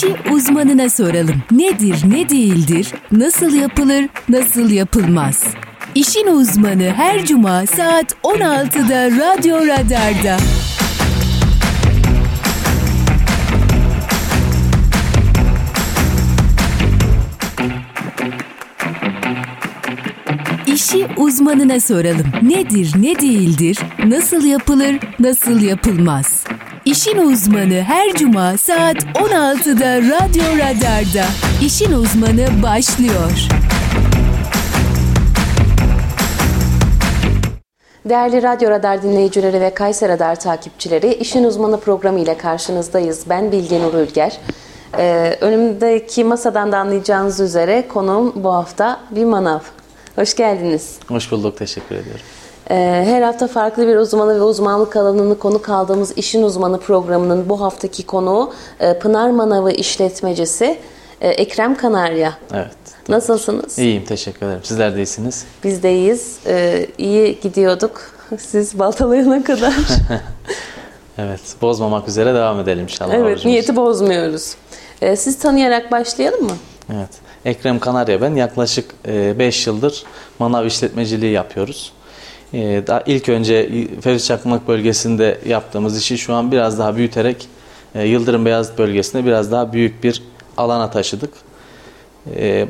[0.00, 1.42] İşi uzmanına soralım.
[1.50, 5.44] Nedir, ne değildir, nasıl yapılır, nasıl yapılmaz?
[5.94, 10.36] İşin uzmanı her cuma saat 16'da Radyo Radar'da.
[20.66, 22.26] İşi uzmanına soralım.
[22.42, 26.49] Nedir, ne değildir, nasıl yapılır, nasıl yapılmaz?
[26.90, 31.24] İşin uzmanı her cuma saat 16'da Radyo Radar'da.
[31.64, 33.48] İşin uzmanı başlıyor.
[38.04, 43.24] Değerli Radyo Radar dinleyicileri ve Kayser Radar takipçileri, İşin Uzmanı programı ile karşınızdayız.
[43.28, 44.38] Ben Bilge Nur Ülger.
[44.98, 49.60] Ee, önümdeki masadan da anlayacağınız üzere konuğum bu hafta bir manav.
[50.16, 50.98] Hoş geldiniz.
[51.08, 52.24] Hoş bulduk, teşekkür ediyorum.
[52.70, 57.60] Ee, her hafta farklı bir uzmanı ve uzmanlık alanını konu kaldığımız İşin Uzmanı programının bu
[57.60, 60.78] haftaki konuğu e, Pınar Manavı işletmecisi
[61.20, 62.34] e, Ekrem Kanarya.
[62.54, 62.76] Evet.
[63.08, 63.78] Nasılsınız?
[63.78, 64.60] İyiyim, teşekkür ederim.
[64.62, 65.44] Sizler de iyisiniz.
[65.64, 66.38] Biz de iyiyiz.
[66.46, 68.00] Ee, iyi gidiyorduk.
[68.38, 69.74] Siz baltalayana kadar.
[71.18, 73.14] Evet, bozmamak üzere devam edelim inşallah.
[73.14, 73.48] evet, orucumuzu.
[73.48, 74.54] niyeti bozmuyoruz.
[75.02, 76.56] Ee, siz tanıyarak başlayalım mı?
[76.94, 77.08] Evet.
[77.44, 78.34] Ekrem Kanarya ben.
[78.34, 80.04] Yaklaşık 5 yıldır
[80.38, 81.92] manav işletmeciliği yapıyoruz.
[82.54, 83.70] E, daha ilk önce
[84.00, 87.48] Ferit Çakmak bölgesinde yaptığımız işi şu an biraz daha büyüterek
[87.94, 90.22] e, Yıldırım Beyazıt bölgesinde biraz daha büyük bir
[90.56, 91.32] alana taşıdık.
[92.36, 92.68] E,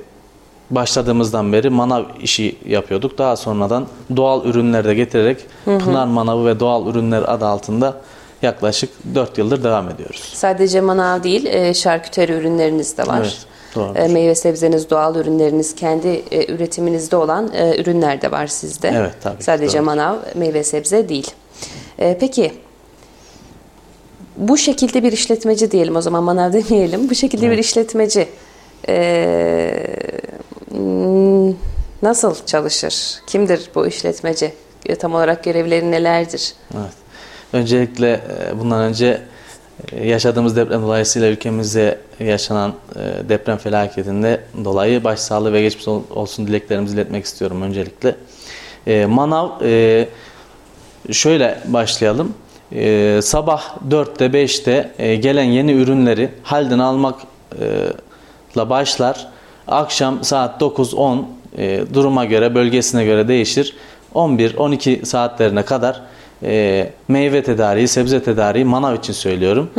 [0.71, 3.19] başladığımızdan beri manav işi yapıyorduk.
[3.19, 3.87] Daha sonradan
[4.17, 7.97] doğal ürünler de getirerek Pınar Manavı ve Doğal Ürünler adı altında
[8.43, 10.31] yaklaşık 4 yıldır devam ediyoruz.
[10.35, 13.19] Sadece manav değil, e, şarküteri ürünleriniz de var.
[13.21, 13.39] Evet,
[13.75, 13.97] doğrudur.
[13.99, 18.93] E, meyve sebzeniz, doğal ürünleriniz, kendi e, üretiminizde olan e, ürünler de var sizde.
[18.97, 19.85] Evet, tabii Sadece doğru.
[19.85, 21.31] manav, meyve sebze değil.
[21.99, 22.53] E, peki,
[24.37, 27.11] bu şekilde bir işletmeci diyelim o zaman manav demeyelim.
[27.11, 28.29] Bu şekilde bir işletmeci
[28.89, 29.87] e,
[32.03, 33.15] nasıl çalışır?
[33.27, 34.53] Kimdir bu işletmeci?
[34.99, 36.53] Tam olarak görevleri nelerdir?
[36.75, 36.93] Evet.
[37.53, 39.23] Öncelikle e, bundan önce
[40.05, 46.95] yaşadığımız deprem dolayısıyla ülkemizde yaşanan e, deprem felaketinde dolayı başsağlığı ve geçmiş ol- olsun dileklerimizi
[46.95, 48.17] iletmek istiyorum öncelikle.
[48.87, 50.09] E, Manav e,
[51.11, 52.35] şöyle başlayalım.
[53.23, 59.29] Sabah 4'te 5'te e, gelen yeni ürünleri halden almakla başlar.
[59.69, 61.23] Akşam saat 9-10
[61.59, 63.77] e, duruma göre, bölgesine göre değişir.
[64.15, 66.01] 11-12 saatlerine kadar
[66.43, 69.71] e, meyve tedariği, sebze tedariği manav için söylüyorum.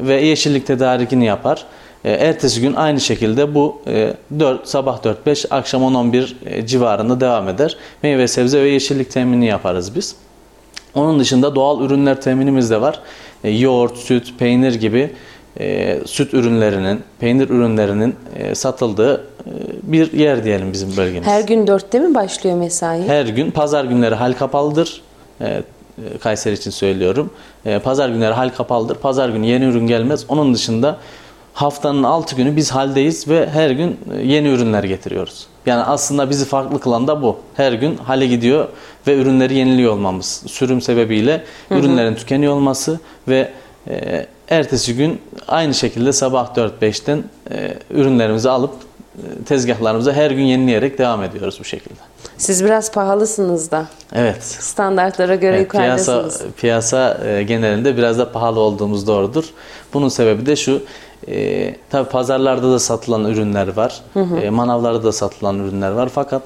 [0.00, 1.64] Ve yeşillik tedarikini yapar.
[2.04, 7.48] E, ertesi gün aynı şekilde bu e, 4, sabah 4-5, akşam 10-11 e, civarında devam
[7.48, 7.76] eder.
[8.02, 10.16] Meyve, sebze ve yeşillik temini yaparız biz.
[10.94, 13.00] Onun dışında doğal ürünler teminimiz de var.
[13.44, 15.10] E, yoğurt, süt, peynir gibi
[15.60, 19.50] e, süt ürünlerinin, peynir ürünlerinin e, satıldığı e,
[19.82, 21.28] bir yer diyelim bizim bölgemiz.
[21.28, 23.02] Her gün dörtte mi başlıyor mesai?
[23.08, 25.02] Her gün pazar günleri hal kapalıdır.
[25.40, 25.62] E,
[26.20, 27.30] Kayseri için söylüyorum.
[27.64, 28.94] E, pazar günleri hal kapalıdır.
[28.94, 30.24] Pazar günü yeni ürün gelmez.
[30.28, 30.96] Onun dışında
[31.54, 35.46] haftanın 6 günü biz haldeyiz ve her gün e, yeni ürünler getiriyoruz.
[35.66, 37.38] Yani aslında bizi farklı kılan da bu.
[37.54, 38.68] Her gün hale gidiyor
[39.06, 40.42] ve ürünleri yeniliyor olmamız.
[40.46, 43.52] Sürüm sebebiyle ürünlerin tükeniyor olması ve
[43.88, 48.89] e, ertesi gün aynı şekilde sabah 4-5'ten e, ürünlerimizi alıp e,
[49.46, 52.00] tezgahlarımıza her gün yenileyerek devam ediyoruz bu şekilde.
[52.38, 53.86] Siz biraz pahalısınız da.
[54.12, 54.42] Evet.
[54.44, 56.54] Standartlara göre Evet, piyasa yukarıdasınız.
[56.56, 59.44] piyasa e, genelinde biraz da pahalı olduğumuz doğrudur.
[59.94, 60.82] Bunun sebebi de şu.
[61.28, 64.00] E, tabii pazarlarda da satılan ürünler var.
[64.42, 66.08] E, manavlarda da satılan ürünler var.
[66.14, 66.42] Fakat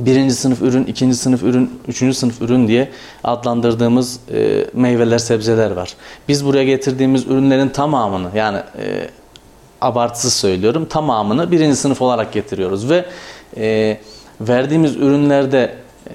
[0.00, 2.88] birinci sınıf ürün, ikinci sınıf ürün, üçüncü sınıf ürün diye
[3.24, 5.94] adlandırdığımız e, meyveler, sebzeler var.
[6.28, 9.08] Biz buraya getirdiğimiz ürünlerin tamamını yani e,
[9.80, 13.04] abartısız söylüyorum tamamını birinci sınıf olarak getiriyoruz ve
[13.56, 13.98] e,
[14.40, 15.74] verdiğimiz ürünlerde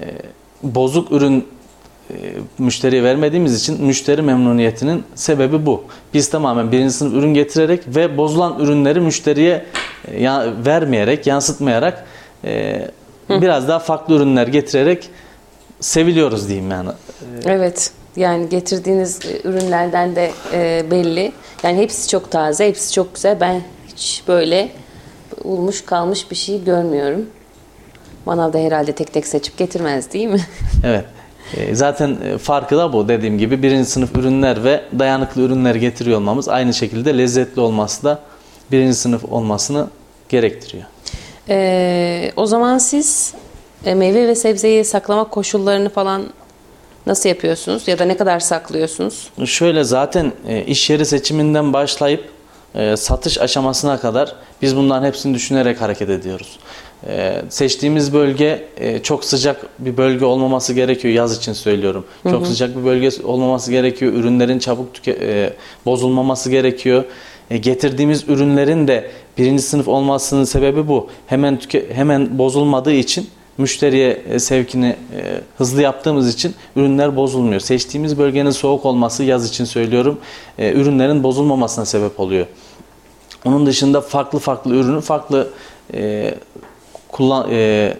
[0.62, 1.48] bozuk ürün
[2.10, 2.14] e,
[2.58, 5.84] müşteriye vermediğimiz için müşteri memnuniyetinin sebebi bu.
[6.14, 9.64] Biz tamamen birinci sınıf ürün getirerek ve bozulan ürünleri müşteriye
[10.08, 12.04] e, ya, vermeyerek, yansıtmayarak
[12.44, 12.82] e,
[13.30, 15.10] biraz daha farklı ürünler getirerek
[15.80, 16.90] seviliyoruz diyeyim yani.
[17.44, 17.90] Evet.
[18.16, 20.32] Yani getirdiğiniz ürünlerden de
[20.90, 21.32] belli.
[21.62, 23.40] Yani hepsi çok taze, hepsi çok güzel.
[23.40, 24.68] Ben hiç böyle
[25.44, 27.26] ulmuş kalmış bir şey görmüyorum.
[28.26, 30.40] Manavda herhalde tek tek seçip getirmez değil mi?
[30.84, 31.04] Evet.
[31.56, 36.18] E, Zaten e, farkı da bu dediğim gibi birinci sınıf ürünler ve dayanıklı ürünler getiriyor
[36.18, 38.18] olmamız aynı şekilde lezzetli olması da
[38.72, 39.86] birinci sınıf olmasını
[40.28, 40.84] gerektiriyor.
[41.48, 43.34] E, o zaman siz
[43.84, 46.22] e, meyve ve sebzeyi saklama koşullarını falan
[47.06, 47.88] nasıl yapıyorsunuz?
[47.88, 49.30] Ya da ne kadar saklıyorsunuz?
[49.44, 52.24] Şöyle zaten e, iş yeri seçiminden başlayıp
[52.74, 56.58] e, satış aşamasına kadar biz bunların hepsini düşünerek hareket ediyoruz.
[57.06, 62.04] E, seçtiğimiz bölge e, çok sıcak bir bölge olmaması gerekiyor yaz için söylüyorum.
[62.30, 64.12] Çok sıcak bir bölge olmaması gerekiyor.
[64.12, 65.52] Ürünlerin çabuk tüke, e,
[65.86, 67.04] bozulmaması gerekiyor.
[67.50, 71.08] E, getirdiğimiz ürünlerin de birinci sınıf olmasının sebebi bu.
[71.26, 77.60] Hemen tüke, hemen bozulmadığı için müşteriye e, sevkini e, hızlı yaptığımız için ürünler bozulmuyor.
[77.60, 80.20] Seçtiğimiz bölgenin soğuk olması yaz için söylüyorum
[80.58, 82.46] e, ürünlerin bozulmamasına sebep oluyor.
[83.44, 85.48] Onun dışında farklı farklı ürünün farklı
[85.94, 86.34] e,
[87.08, 87.94] kullan e,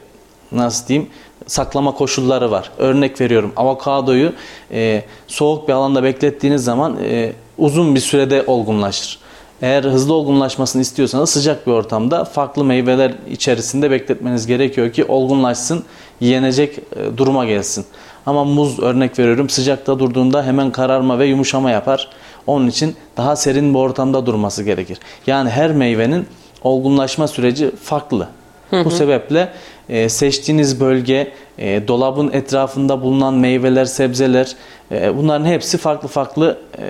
[0.52, 1.10] nasıl diyeyim
[1.46, 2.70] saklama koşulları var.
[2.78, 4.32] Örnek veriyorum avokadoyu
[4.72, 9.18] e, soğuk bir alanda beklettiğiniz zaman e, uzun bir sürede olgunlaşır.
[9.62, 15.84] Eğer hızlı olgunlaşmasını istiyorsanız sıcak bir ortamda farklı meyveler içerisinde bekletmeniz gerekiyor ki olgunlaşsın,
[16.20, 17.84] yenecek e, duruma gelsin.
[18.26, 22.08] Ama muz örnek veriyorum sıcakta durduğunda hemen kararma ve yumuşama yapar.
[22.46, 24.98] Onun için daha serin bir ortamda durması gerekir.
[25.26, 26.26] Yani her meyvenin
[26.62, 28.28] olgunlaşma süreci farklı.
[28.72, 29.52] Bu sebeple
[29.88, 34.52] e, seçtiğiniz bölge, e, dolabın etrafında bulunan meyveler, sebzeler
[34.92, 36.82] e, bunların hepsi farklı farklı e,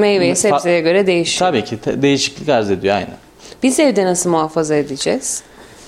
[0.00, 1.50] Meyveye, sebzeye göre değişiyor.
[1.50, 3.16] Tabii ki te- değişiklik arz ediyor aynen.
[3.62, 5.42] Biz evde nasıl muhafaza edeceğiz?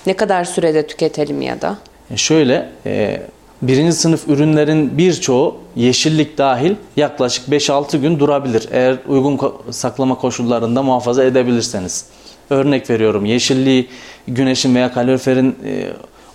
[0.06, 1.78] Ne kadar sürede tüketelim ya da?
[2.10, 3.22] E, şöyle e,
[3.62, 8.68] birinci sınıf ürünlerin birçoğu yeşillik dahil yaklaşık 5-6 gün durabilir.
[8.72, 12.04] Eğer uygun ko- saklama koşullarında muhafaza edebilirseniz.
[12.50, 13.88] Örnek veriyorum yeşilliği
[14.28, 15.86] güneşin veya kaloriferin e,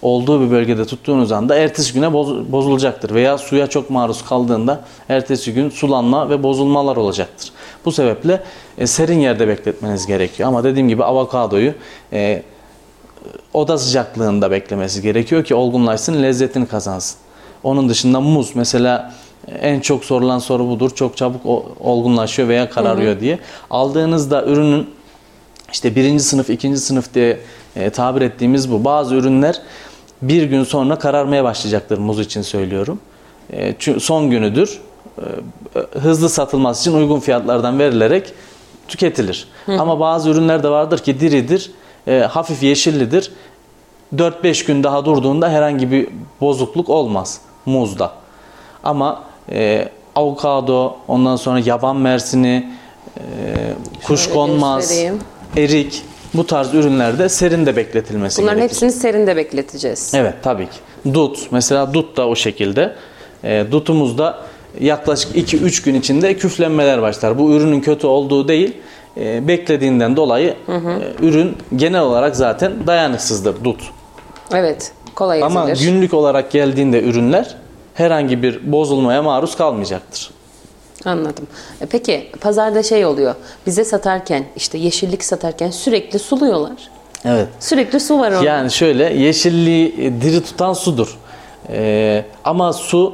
[0.01, 3.13] olduğu bir bölgede tuttuğunuz anda ertesi güne boz- bozulacaktır.
[3.13, 7.51] Veya suya çok maruz kaldığında ertesi gün sulanma ve bozulmalar olacaktır.
[7.85, 8.43] Bu sebeple
[8.77, 10.49] e, serin yerde bekletmeniz gerekiyor.
[10.49, 11.73] Ama dediğim gibi avokadoyu
[12.13, 12.43] e,
[13.53, 17.17] oda sıcaklığında beklemesi gerekiyor ki olgunlaşsın, lezzetini kazansın.
[17.63, 19.13] Onun dışında muz mesela
[19.61, 20.91] en çok sorulan soru budur.
[20.95, 21.41] Çok çabuk
[21.79, 23.39] olgunlaşıyor veya kararıyor diye.
[23.69, 24.89] Aldığınızda ürünün
[25.71, 27.39] işte birinci sınıf, ikinci sınıf diye
[27.75, 28.85] e, tabir ettiğimiz bu.
[28.85, 29.61] Bazı ürünler
[30.21, 32.99] bir gün sonra kararmaya başlayacaktır muz için söylüyorum.
[33.53, 34.81] E, çünkü son günüdür.
[35.17, 38.33] E, hızlı satılması için uygun fiyatlardan verilerek
[38.87, 39.47] tüketilir.
[39.67, 41.71] Ama bazı ürünler de vardır ki diridir,
[42.07, 43.31] e, hafif yeşillidir.
[44.15, 46.07] 4-5 gün daha durduğunda herhangi bir
[46.41, 48.11] bozukluk olmaz muzda.
[48.83, 52.73] Ama e, avokado, ondan sonra yaban mersini,
[53.17, 53.21] e,
[54.03, 55.19] kuşkonmaz, göstereyim.
[55.57, 58.73] erik bu tarz ürünlerde serinde bekletilmesi Bunların gerekir.
[58.75, 60.11] hepsini serinde bekleteceğiz.
[60.15, 60.77] Evet tabii ki.
[61.13, 62.95] Dut mesela dut da o şekilde.
[63.43, 64.37] E, dutumuzda
[64.79, 67.37] yaklaşık 2-3 gün içinde küflenmeler başlar.
[67.39, 68.77] Bu ürünün kötü olduğu değil,
[69.17, 73.81] e, beklediğinden dolayı e, ürün genel olarak zaten dayanıksızdır dut.
[74.53, 74.91] Evet.
[75.15, 75.91] Kolay Ama ezilir.
[75.91, 77.55] günlük olarak geldiğinde ürünler
[77.93, 80.29] herhangi bir bozulmaya maruz kalmayacaktır.
[81.05, 81.47] Anladım.
[81.81, 83.35] E Peki pazarda şey oluyor.
[83.65, 86.77] Bize satarken işte yeşillik satarken sürekli suluyorlar.
[87.25, 87.47] Evet.
[87.59, 88.43] Sürekli su var orada.
[88.43, 91.17] Yani şöyle yeşilliği e, diri tutan sudur.
[91.69, 93.13] Ee, ama su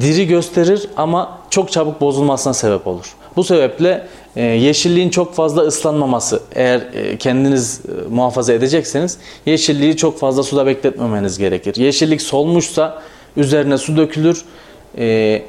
[0.00, 3.14] diri gösterir ama çok çabuk bozulmasına sebep olur.
[3.36, 4.06] Bu sebeple
[4.36, 10.66] e, yeşilliğin çok fazla ıslanmaması eğer e, kendiniz e, muhafaza edecekseniz yeşilliği çok fazla suda
[10.66, 11.76] bekletmemeniz gerekir.
[11.76, 13.02] Yeşillik solmuşsa
[13.36, 14.44] üzerine su dökülür,
[14.98, 15.42] e,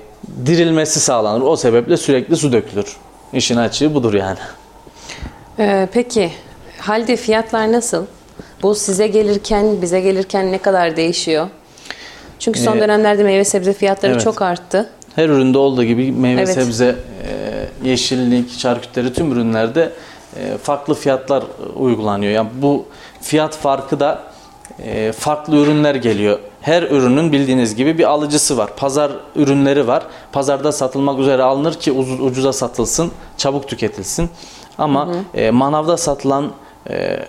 [0.46, 1.42] dirilmesi sağlanır.
[1.42, 2.96] O sebeple sürekli su dökülür.
[3.34, 4.38] İşin açığı budur yani.
[5.60, 6.32] Ee, peki
[6.80, 8.06] halde fiyatlar nasıl?
[8.62, 11.48] Bu size gelirken bize gelirken ne kadar değişiyor?
[12.40, 14.24] Çünkü son Ee, dönemlerde meyve sebze fiyatları evet.
[14.24, 14.90] çok arttı.
[15.16, 16.54] Her üründe olduğu gibi meyve, Evet.
[16.54, 16.96] sebze,
[17.84, 19.92] e, yeşillik, şarküteri tüm ürünlerde
[20.40, 21.44] e, farklı fiyatlar
[21.76, 22.32] uygulanıyor.
[22.32, 22.86] Yani bu
[23.22, 24.24] fiyat farkı da
[24.84, 26.40] e, farklı ürünler geliyor.
[26.62, 28.70] Her ürünün bildiğiniz gibi bir alıcısı var.
[28.76, 30.04] Pazar ürünleri var.
[30.32, 34.30] Pazarda satılmak üzere alınır ki uz- ucuza satılsın, çabuk tüketilsin.
[34.78, 36.52] Ama e, manavda satılan
[36.90, 37.20] e,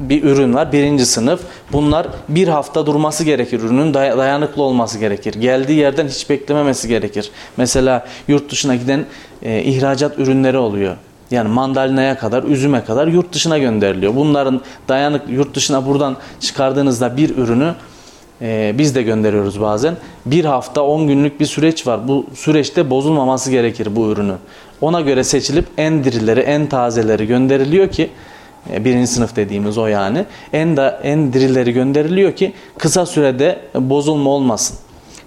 [0.00, 0.72] bir ürün var.
[0.72, 1.40] Birinci sınıf.
[1.72, 3.60] Bunlar bir hafta durması gerekir.
[3.60, 5.34] Ürünün day- dayanıklı olması gerekir.
[5.34, 7.30] Geldiği yerden hiç beklememesi gerekir.
[7.56, 9.04] Mesela yurt dışına giden
[9.42, 10.96] e, ihracat ürünleri oluyor.
[11.30, 14.16] Yani mandalinaya kadar, üzüme kadar yurt dışına gönderiliyor.
[14.16, 17.74] Bunların dayanık yurt dışına buradan çıkardığınızda bir ürünü
[18.42, 19.96] e, biz de gönderiyoruz bazen.
[20.26, 22.08] Bir hafta 10 günlük bir süreç var.
[22.08, 24.36] Bu süreçte bozulmaması gerekir bu ürünün.
[24.80, 28.10] Ona göre seçilip en dirileri, en tazeleri gönderiliyor ki
[28.72, 30.24] e, birinci sınıf dediğimiz o yani.
[30.52, 34.76] En da en dirileri gönderiliyor ki kısa sürede bozulma olmasın.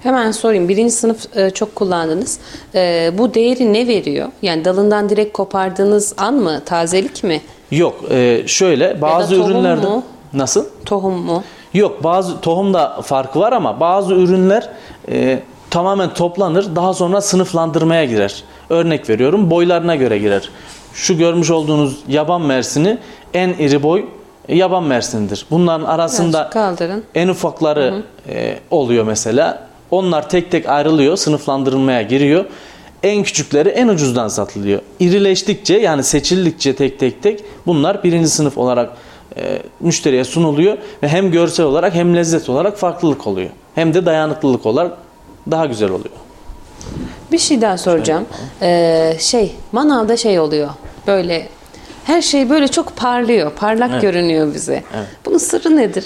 [0.04, 0.70] Hemen sorayım.
[0.70, 2.40] Birinci sınıf e, çok kullandınız.
[2.76, 4.28] E, bu değeri ne veriyor?
[4.42, 6.62] Yani dalından direkt kopardığınız an mı?
[6.66, 7.42] Tazelik mi?
[7.72, 10.04] Yok, e, şöyle bazı tohum ürünlerde mu?
[10.34, 10.66] nasıl?
[10.86, 11.44] Tohum mu?
[11.74, 14.70] Yok, bazı tohumda farkı var ama bazı ürünler
[15.10, 15.40] e,
[15.70, 18.44] tamamen toplanır, daha sonra sınıflandırmaya girer.
[18.70, 20.50] Örnek veriyorum, boylarına göre girer.
[20.94, 22.98] şu görmüş olduğunuz yaban mersini
[23.34, 24.06] en iri boy
[24.48, 25.46] yaban mersinidir.
[25.52, 26.50] Bunların arasında
[27.16, 29.71] en ufakları e, oluyor mesela.
[29.92, 32.46] Onlar tek tek ayrılıyor, sınıflandırılmaya giriyor.
[33.04, 34.82] En küçükleri en ucuzdan satılıyor.
[35.00, 38.90] İrileştikçe yani seçildikçe tek tek tek bunlar birinci sınıf olarak
[39.38, 43.50] e, müşteriye sunuluyor ve hem görsel olarak hem lezzet olarak farklılık oluyor.
[43.76, 44.98] Hem de dayanıklılık olarak
[45.52, 46.16] daha güzel oluyor.
[47.32, 48.26] Bir şey daha soracağım.
[48.62, 50.70] Ee, şey, manavda şey oluyor.
[51.08, 51.48] Böyle
[52.04, 53.52] her şey böyle çok parlıyor.
[53.52, 54.02] Parlak Evet.
[54.02, 54.84] görünüyor bize.
[54.96, 55.08] Evet.
[55.26, 56.06] Bunun sırrı nedir?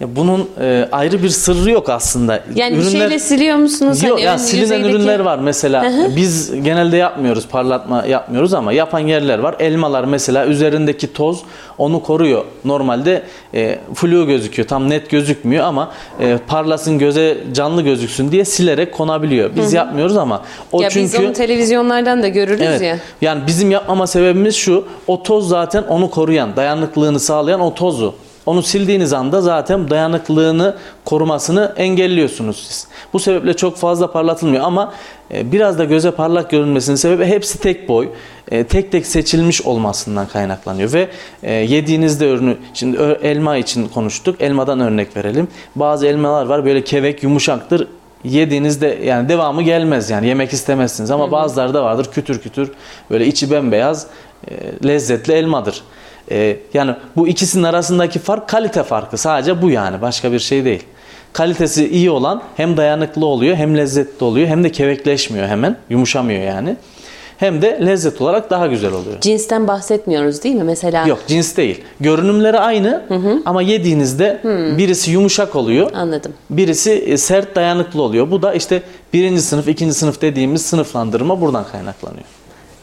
[0.00, 2.40] Ya bunun e, ayrı bir sırrı yok aslında.
[2.54, 4.02] Yani bir şeyle siliyor musunuz?
[4.02, 5.84] Yok Hani ya silinen yüzeydeki- ürünler var mesela.
[5.84, 6.16] Hı hı.
[6.16, 9.56] Biz genelde yapmıyoruz, parlatma yapmıyoruz ama yapan yerler var.
[9.58, 11.40] Elmalar mesela üzerindeki toz
[11.78, 12.44] onu koruyor.
[12.64, 13.22] Normalde
[13.54, 15.90] e, flu gözüküyor, tam net gözükmüyor ama
[16.20, 19.50] e, parlasın göze canlı gözüksün diye silerek konabiliyor.
[19.56, 22.82] Biz yapmıyoruz ama o Ya çünkü biz onu televizyonlardan da görürüz Evet.
[22.82, 22.98] ya.
[23.20, 24.84] Yani bizim yapmama sebebimiz şu.
[25.06, 28.14] O toz zaten onu koruyan, dayanıklılığını sağlayan o tozu.
[28.46, 32.88] Onu sildiğiniz anda zaten dayanıklılığını korumasını engelliyorsunuz siz.
[33.12, 34.92] Bu sebeple çok fazla parlatılmıyor ama
[35.34, 38.08] e, biraz da göze parlak görünmesinin sebebi hepsi tek boy,
[38.50, 41.08] e, tek tek seçilmiş olmasından kaynaklanıyor ve
[41.42, 44.40] e, yediğinizde ürünü şimdi elma için konuştuk.
[44.40, 45.48] Elmadan örnek verelim.
[45.76, 47.88] Bazı elmalar var böyle kevek yumuşaktır
[48.24, 52.70] yediğinizde yani devamı gelmez yani yemek istemezsiniz ama bazıları da vardır kütür kütür
[53.10, 54.06] böyle içi bembeyaz
[54.84, 55.82] lezzetli elmadır.
[56.30, 60.82] E, yani bu ikisinin arasındaki fark kalite farkı sadece bu yani başka bir şey değil.
[61.32, 66.76] Kalitesi iyi olan hem dayanıklı oluyor hem lezzetli oluyor hem de kevekleşmiyor hemen yumuşamıyor yani.
[67.38, 69.20] Hem de lezzet olarak daha güzel oluyor.
[69.20, 70.64] Cinsten bahsetmiyoruz değil mi?
[70.64, 71.84] Mesela Yok cins değil.
[72.00, 73.02] Görünümleri aynı
[73.46, 74.40] ama yediğinizde
[74.78, 75.92] birisi yumuşak oluyor.
[75.94, 76.32] anladım.
[76.50, 78.30] Birisi e, sert dayanıklı oluyor.
[78.30, 78.82] Bu da işte
[79.12, 82.24] birinci sınıf, ikinci sınıf dediğimiz sınıflandırma buradan kaynaklanıyor.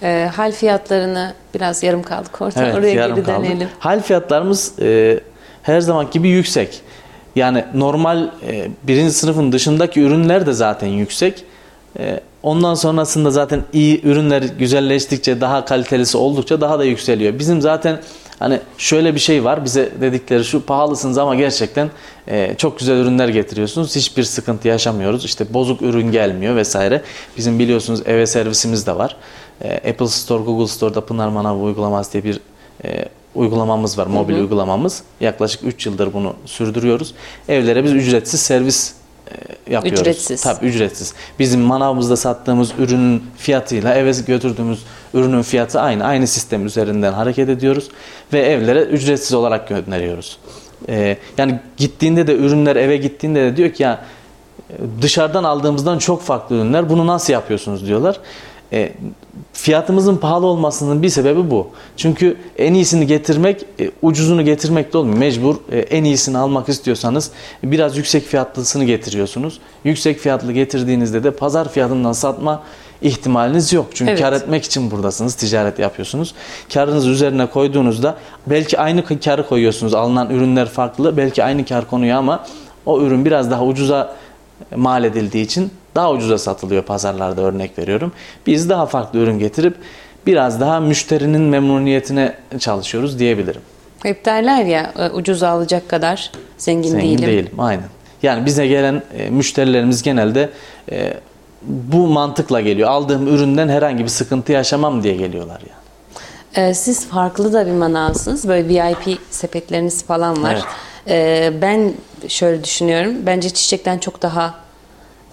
[0.04, 2.64] Ee, hal fiyatlarını biraz yarım kaldık orada.
[2.66, 3.46] Evet, Oraya yarım geri kaldı.
[3.46, 3.68] dönelim.
[3.80, 5.20] Hal fiyatlarımız e,
[5.64, 6.82] her zaman gibi yüksek.
[7.36, 11.44] Yani normal e, birinci sınıfın dışındaki ürünler de zaten yüksek.
[12.00, 17.40] E, ondan sonrasında zaten iyi ürünler güzelleştikçe, daha kalitelisi oldukça daha da yükseliyor.
[17.40, 18.00] Bizim zaten
[18.40, 19.66] hani şöyle bir şey var.
[19.66, 21.90] Bize dedikleri şu pahalısınız ama gerçekten
[22.28, 23.96] e, çok güzel ürünler getiriyorsunuz.
[23.96, 25.26] Hiçbir sıkıntı yaşamıyoruz.
[25.26, 27.02] İşte bozuk ürün gelmiyor vesaire.
[27.38, 29.16] Bizim biliyorsunuz eve servisimiz de var.
[29.62, 32.40] E, Apple Store, Google Store'da Pınar Manav uygulaması diye bir
[32.86, 35.04] e, uygulamamız var, mobil uygulamamız.
[35.20, 37.14] Yaklaşık 3 yıldır bunu sürdürüyoruz.
[37.50, 38.94] Evlere biz ücretsiz servis
[39.32, 40.02] e, yapıyoruz.
[40.02, 40.42] Ücretsiz.
[40.42, 41.14] Tabii ücretsiz.
[41.40, 46.06] Bizim manavımızda sattığımız ürünün fiyatıyla eve götürdüğümüz ürünün fiyatı aynı.
[46.06, 47.90] Aynı sistem üzerinden hareket ediyoruz
[48.34, 50.38] ve evlere ücretsiz olarak gönderiyoruz.
[50.90, 54.02] E, yani gittiğinde de ürünler eve gittiğinde de diyor ki ya
[55.02, 56.90] dışarıdan aldığımızdan çok farklı ürünler.
[56.90, 58.20] Bunu nasıl yapıyorsunuz diyorlar.
[58.74, 58.92] E,
[59.54, 61.68] fiyatımızın pahalı olmasının bir sebebi bu.
[61.98, 65.18] Çünkü en iyisini getirmek, e, ucuzunu getirmek de olmuyor.
[65.18, 67.32] Mecbur e, en iyisini almak istiyorsanız
[67.64, 69.60] biraz yüksek fiyatlısını getiriyorsunuz.
[69.84, 72.64] Yüksek fiyatlı getirdiğinizde de pazar fiyatından satma
[73.02, 73.86] ihtimaliniz yok.
[73.94, 74.22] Çünkü Evet.
[74.22, 76.34] kar etmek için buradasınız, ticaret yapıyorsunuz.
[76.74, 78.18] Karınızı üzerine koyduğunuzda
[78.48, 79.94] belki aynı karı koyuyorsunuz.
[79.94, 82.46] Alınan ürünler farklı, belki aynı kar konuyor ama
[82.86, 84.16] o ürün biraz daha ucuza
[84.76, 88.12] mal edildiği için daha ucuza satılıyor pazarlarda örnek veriyorum.
[88.48, 89.76] Biz daha farklı ürün getirip
[90.26, 93.62] biraz daha müşterinin memnuniyetine çalışıyoruz diyebilirim.
[94.04, 97.28] Hep derler ya e, ucuz alacak kadar zengin, Zengin değilim.
[97.28, 97.52] değilim.
[97.58, 97.86] Aynen.
[98.24, 100.50] Yani bize gelen e, müşterilerimiz genelde
[100.92, 101.14] e,
[101.62, 102.90] bu mantıkla geliyor.
[102.90, 106.76] Aldığım üründen herhangi bir sıkıntı yaşamam diye geliyorlar yani.
[106.76, 108.48] Siz farklı da bir manavsınız.
[108.48, 110.62] Böyle VIP sepetleriniz falan var.
[111.08, 111.54] Evet.
[111.62, 111.94] Ben
[112.28, 113.14] şöyle düşünüyorum.
[113.26, 114.54] Bence çiçekten çok daha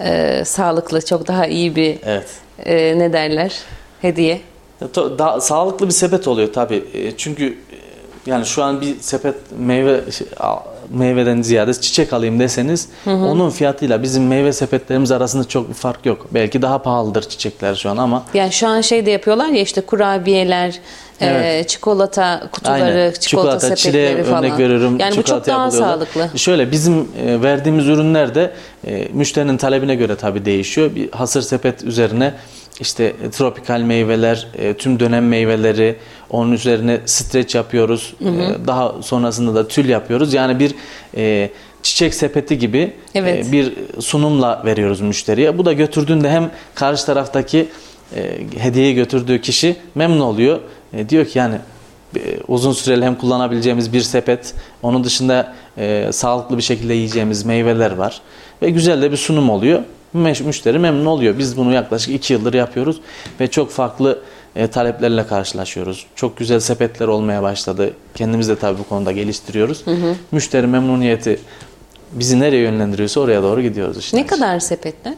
[0.01, 2.27] e, sağlıklı, çok daha iyi bir Evet.
[2.65, 3.53] e, ne derler
[4.03, 4.41] hediye.
[5.19, 6.85] Daha sağlıklı bir sepet oluyor tabii.
[6.95, 7.77] E, Çünkü e,
[8.27, 10.27] yani şu an bir sepet meyve şey,
[10.91, 16.27] meyveden ziyade çiçek alayım deseniz onun fiyatıyla bizim meyve sepetlerimiz arasında çok bir fark yok.
[16.31, 19.81] Belki daha pahalıdır çiçekler şu an ama Yani şu an şey de yapıyorlar ya işte
[19.81, 20.79] kurabiyeler,
[21.23, 21.69] e, Evet.
[21.69, 23.13] çikolata kutuları, Aynen.
[23.13, 24.45] çikolata, çileğe sepetleri falan.
[24.45, 24.99] örnek veriyorum.
[24.99, 26.31] Yani bu çok çikolata daha sağlıklı.
[26.37, 26.95] Şöyle bizim
[27.27, 28.51] e, verdiğimiz ürünler de
[28.87, 30.95] e, müşterinin talebine göre tabii değişiyor.
[30.95, 32.35] Bir hasır sepet üzerine
[32.81, 34.47] işte e, tropikal meyveler,
[34.79, 35.97] tüm dönem meyveleri,
[36.31, 38.15] onun üzerine streç yapıyoruz.
[38.21, 40.35] E, Daha sonrasında da tül yapıyoruz.
[40.35, 40.75] Yani bir
[41.17, 41.51] e,
[41.83, 43.47] çiçek sepeti gibi Evet.
[43.49, 45.59] e, bir sunumla veriyoruz müşteriye.
[45.59, 47.69] Bu da götürdüğünde hem karşı taraftaki
[48.17, 50.59] e, hediyeyi götürdüğü kişi memnun oluyor.
[50.95, 51.55] E, diyor ki yani
[52.17, 57.91] e, uzun süreli hem kullanabileceğimiz bir sepet, onun dışında e, sağlıklı bir şekilde yiyeceğimiz meyveler
[57.91, 58.21] var
[58.63, 59.83] ve güzel de bir sunum oluyor.
[60.45, 61.39] Müşteri memnun oluyor.
[61.39, 63.01] Biz bunu yaklaşık iki yıldır yapıyoruz
[63.41, 64.19] ve çok farklı
[64.57, 66.07] e, taleplerle karşılaşıyoruz.
[66.17, 67.91] Çok güzel sepetler olmaya başladı.
[68.15, 69.85] Kendimiz de tabii bu konuda geliştiriyoruz.
[70.33, 71.39] Müşteri memnuniyeti
[72.13, 74.17] bizi nereye yönlendiriyorsa oraya doğru gidiyoruz işte.
[74.17, 75.15] Ne kadar sepetler?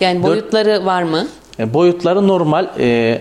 [0.00, 1.26] Yani Dört- boyutları var mı?
[1.58, 3.20] E, boyutları normal e,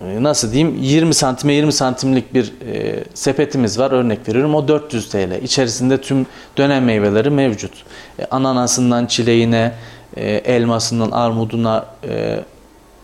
[0.00, 0.78] nasıl diyeyim?
[0.82, 3.90] 20 santime 20 santimlik bir e, sepetimiz var.
[3.90, 4.54] Örnek veriyorum.
[4.54, 7.72] O 400 TL içerisinde tüm dönem meyveleri mevcut.
[8.18, 9.72] E, ananasından çileğine
[10.16, 12.40] e, elmasından armuduna e,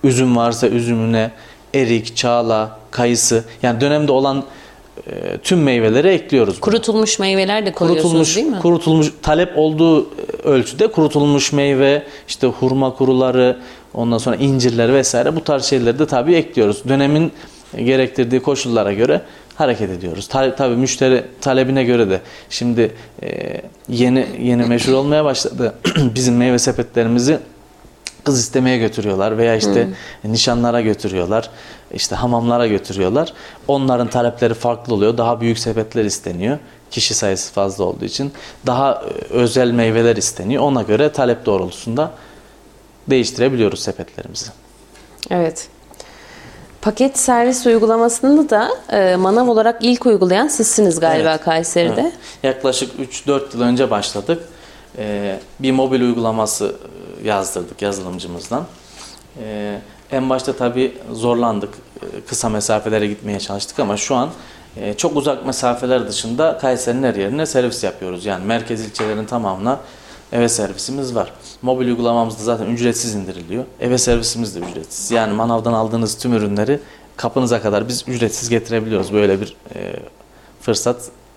[0.05, 1.31] üzüm varsa üzümüne
[1.75, 3.45] erik çağla kayısı.
[3.63, 4.45] Yani dönemde olan
[5.07, 6.61] e, tüm meyveleri ekliyoruz.
[6.61, 8.59] Kurutulmuş meyveler de koyuyorsunuz kurutulmuş değil mi?
[8.59, 10.09] kurutulmuş talep olduğu
[10.45, 13.57] ölçüde kurutulmuş meyve işte hurma kuruları
[13.95, 16.83] ondan sonra incirler vesaire bu tarz şeyleri de tabii ekliyoruz.
[16.89, 17.33] Dönemin
[17.77, 19.21] gerektirdiği koşullara göre
[19.55, 20.29] hareket ediyoruz.
[20.29, 22.21] Ta, tabii müşteri talebine göre de
[22.51, 22.93] şimdi
[23.23, 25.75] e, yeni yeni meşhur olmaya başladı.
[26.15, 27.39] Bizim meyve sepetlerimizi
[28.25, 29.89] kız istemeye götürüyorlar veya işte
[30.25, 31.51] nişanlara götürüyorlar.
[31.95, 33.33] işte hamamlara götürüyorlar.
[33.69, 35.19] Onların talepleri farklı oluyor.
[35.19, 36.59] Daha büyük sepetler isteniyor.
[36.91, 38.33] Kişi sayısı fazla olduğu için
[38.67, 40.63] daha e, özel meyveler isteniyor.
[40.63, 42.11] Ona göre talep doğrultusunda
[43.11, 44.47] değiştirebiliyoruz sepetlerimizi.
[45.31, 45.69] Evet.
[46.83, 51.41] Paket servis uygulamasını da e, manav olarak ilk uygulayan sizsiniz galiba Evet.
[51.41, 52.01] Kayseri'de.
[52.01, 52.13] Evet.
[52.43, 54.43] Yaklaşık 3-4 yıl önce başladık.
[54.99, 56.75] Ee, bir mobil uygulaması
[57.25, 58.65] e, yazdırdık yazılımcımızdan.
[59.43, 59.79] Ee,
[60.13, 61.75] en başta tabii zorlandık.
[62.03, 64.31] Ee, Kısa mesafelere gitmeye çalıştık ama şu an
[64.77, 68.27] e, çok uzak mesafeler dışında Kayseri'nin her yerine servis yapıyoruz.
[68.27, 69.81] Yani merkez ilçelerin tamamına
[70.33, 71.33] eve servisimiz var.
[71.63, 73.65] Mobil uygulamamız da zaten ücretsiz indiriliyor.
[73.81, 75.11] Eve servisimiz de ücretsiz.
[75.11, 76.81] Yani manavdan aldığınız tüm ürünleri
[77.17, 79.13] kapınıza kadar biz ücretsiz getirebiliyoruz.
[79.13, 79.93] Böyle bir e,
[80.61, 80.97] fırsat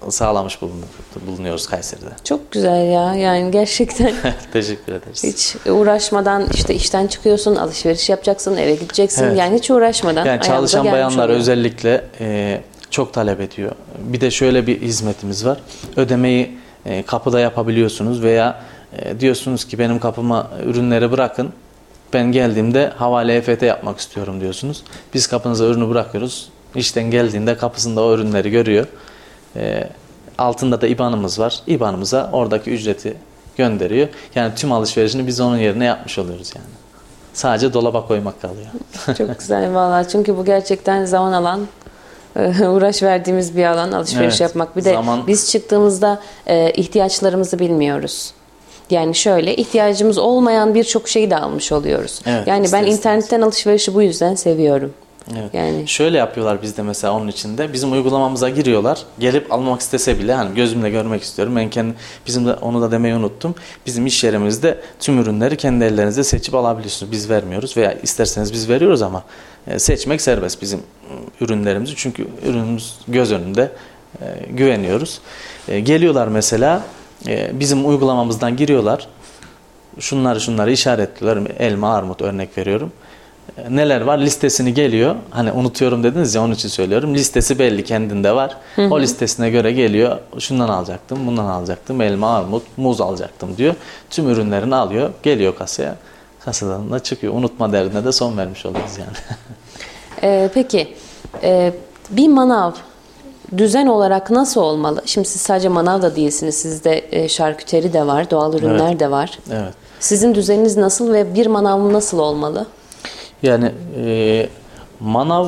[0.10, 0.86] sağlamış bulun-
[1.28, 2.06] bulunuyoruz Kayseri'de.
[2.24, 3.16] Çok güzel ya.
[3.16, 4.14] Yani gerçekten
[4.54, 5.24] Teşekkür ederiz.
[5.24, 9.24] hiç uğraşmadan işte işten çıkıyorsun, alışveriş yapacaksın, eve gideceksin.
[9.24, 9.38] Evet.
[9.38, 10.26] Yani hiç uğraşmadan.
[10.26, 11.40] Yani çalışan bayanlar oluyor.
[11.40, 13.72] özellikle e, çok talep ediyor.
[14.00, 15.58] Bir de şöyle bir hizmetimiz var.
[15.96, 18.62] Ödemeyi e, kapıda yapabiliyorsunuz veya
[18.98, 21.54] e, diyorsunuz ki benim kapıma ürünleri bırakın.
[22.14, 24.84] Ben geldiğimde havale EFT yapmak istiyorum diyorsunuz.
[25.14, 26.50] Biz kapınıza ürünü bırakıyoruz.
[26.76, 28.88] İşten geldiğinde kapısında o ürünleri görüyor.
[29.56, 29.90] E,
[30.38, 31.60] altında da IBAN'ımız var.
[31.68, 33.18] IBAN'ımıza oradaki ücreti
[33.58, 34.08] gönderiyor.
[34.36, 36.68] Yani tüm alışverişini biz onun yerine yapmış oluyoruz yani.
[37.34, 38.68] Sadece dolaba koymak kalıyor.
[39.18, 40.08] Çok güzel vallahi.
[40.08, 41.68] Çünkü bu gerçekten zaman alan
[42.36, 44.42] e, uğraş verdiğimiz bir alan alışveriş Evet.
[44.42, 44.76] yapmak.
[44.76, 46.22] Bir de Zaman- biz çıktığımızda
[46.76, 48.34] ihtiyaçlarımızı bilmiyoruz.
[48.90, 52.22] Yani şöyle ihtiyacımız olmayan birçok şeyi de almış oluyoruz.
[52.26, 54.94] Evet, yani ben internetten alışverişi bu yüzden seviyorum.
[55.32, 55.54] Evet.
[55.54, 57.74] Yani Şöyle yapıyorlar bizde mesela onun içinde.
[57.74, 59.04] Bizim uygulamamıza giriyorlar.
[59.20, 61.56] Gelip almak istese bile hani gözümle görmek istiyorum.
[61.56, 61.94] Ben kendi
[62.28, 63.56] bizim de onu da demeyi unuttum.
[63.86, 67.12] Bizim iş yerimizde tüm ürünleri kendi ellerinizde seçip alabiliyorsunuz.
[67.12, 69.24] Biz vermiyoruz veya isterseniz biz veriyoruz ama
[69.68, 71.94] e, seçmek serbest bizim e, ürünlerimizi.
[71.96, 73.72] Çünkü ürünümüz göz önünde
[74.22, 75.20] e, güveniyoruz.
[75.68, 76.84] E, geliyorlar mesela
[77.54, 79.08] bizim uygulamamızdan giriyorlar.
[80.00, 81.52] Şunları şunları işaretliyorlar.
[81.60, 82.92] Elma, armut örnek veriyorum
[83.58, 85.16] E, neler var listesini geliyor.
[85.30, 87.16] Hani unutuyorum dediniz ya onun için söylüyorum.
[87.16, 88.58] Listesi belli kendinde var.
[88.78, 90.18] O listesine göre geliyor.
[90.40, 92.02] Şundan alacaktım, bundan alacaktım.
[92.02, 93.76] Elma, armut, muz alacaktım diyor.
[94.10, 95.10] Tüm ürünlerini alıyor.
[95.24, 95.96] Geliyor kasaya.
[96.40, 97.34] Kasadan da çıkıyor.
[97.34, 99.18] Unutma derdine de son vermiş oluyoruz yani.
[100.24, 100.96] e, peki
[101.44, 101.74] e,
[102.10, 102.72] bir manav
[103.58, 105.02] düzen olarak nasıl olmalı?
[105.06, 106.56] Şimdi siz sadece manav da değilsiniz.
[106.56, 109.00] Sizde e, şarküteri de var, doğal ürünler Evet.
[109.00, 109.40] de var.
[109.52, 109.74] evet.
[110.00, 112.66] Sizin düzeniniz nasıl ve bir manav nasıl olmalı?
[113.44, 113.72] Yani
[114.06, 114.48] e,
[115.00, 115.48] manav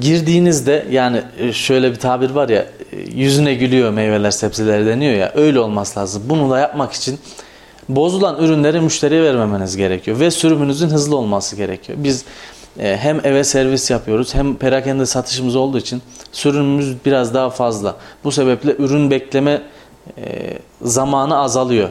[0.00, 5.32] girdiğinizde yani e, şöyle bir tabir var ya e, yüzüne gülüyor meyveler sebzeler deniyor ya
[5.34, 6.22] öyle olması lazım.
[6.26, 7.18] Bunu da yapmak için
[7.88, 11.98] bozulan ürünleri müşteriye vermemeniz gerekiyor ve sürümünüzün hızlı olması gerekiyor.
[12.02, 12.24] Biz
[12.78, 17.96] hem eve servis yapıyoruz hem perakende satışımız olduğu için sürümümüz biraz daha fazla.
[18.24, 19.62] Bu sebeple ürün bekleme
[20.18, 21.88] e, zamanı azalıyor.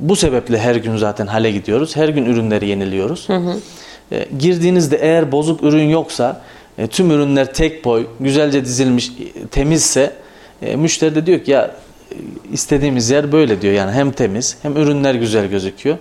[0.00, 1.96] Bu sebeple her gün zaten hale gidiyoruz.
[1.96, 3.26] Her gün ürünleri yeniliyoruz.
[4.12, 6.40] E, girdiğinizde eğer bozuk ürün yoksa
[6.78, 10.12] e, tüm ürünler tek boy, güzelce dizilmiş, e, temizse
[10.62, 11.64] e, müşteri de diyor ki ya
[12.10, 12.16] e,
[12.52, 13.74] istediğimiz yer böyle diyor.
[13.74, 15.98] Yani hem temiz hem ürünler güzel gözüküyor.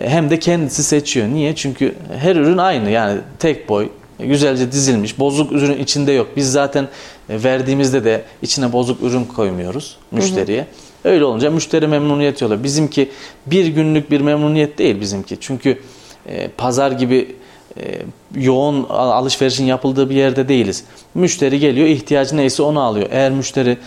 [0.00, 1.28] Hem de kendisi seçiyor.
[1.28, 1.54] Niye?
[1.54, 2.90] Çünkü her ürün aynı.
[2.90, 5.18] Yani tek boy, güzelce dizilmiş.
[5.18, 6.28] Bozuk ürün içinde yok.
[6.36, 6.88] Biz zaten
[7.28, 10.66] e, verdiğimizde de içine bozuk ürün koymuyoruz müşteriye.
[11.04, 12.64] Öyle olunca müşteri memnuniyeti oluyor.
[12.64, 13.10] Bizimki
[13.46, 15.36] bir günlük bir memnuniyet değil bizimki.
[15.40, 15.78] Çünkü
[16.26, 17.36] e, pazar gibi
[17.80, 17.98] e,
[18.36, 20.84] yoğun al- alışverişin yapıldığı bir yerde değiliz.
[21.14, 23.08] Müşteri geliyor, ihtiyacı neyse onu alıyor.
[23.10, 23.78] Eğer müşteri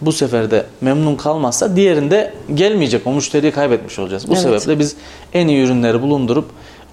[0.00, 3.06] bu sefer de memnun kalmazsa diğerinde gelmeyecek.
[3.06, 4.28] O müşteriyi kaybetmiş olacağız.
[4.28, 4.42] Bu Evet.
[4.42, 4.96] sebeple biz
[5.32, 6.44] en iyi ürünleri bulundurup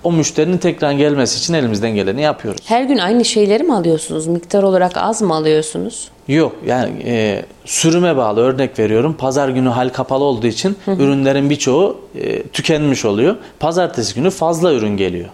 [0.03, 2.61] o müşterinin tekrar gelmesi için elimizden geleni yapıyoruz.
[2.65, 4.27] Her gün aynı şeyleri mi alıyorsunuz?
[4.27, 6.07] Miktar olarak az mı alıyorsunuz?
[6.27, 9.13] Yok yani e, sürüme bağlı örnek veriyorum.
[9.17, 13.35] Pazar günü hal kapalı olduğu için ürünlerin birçoğu e, tükenmiş oluyor.
[13.59, 15.29] Pazartesi günü fazla ürün geliyor.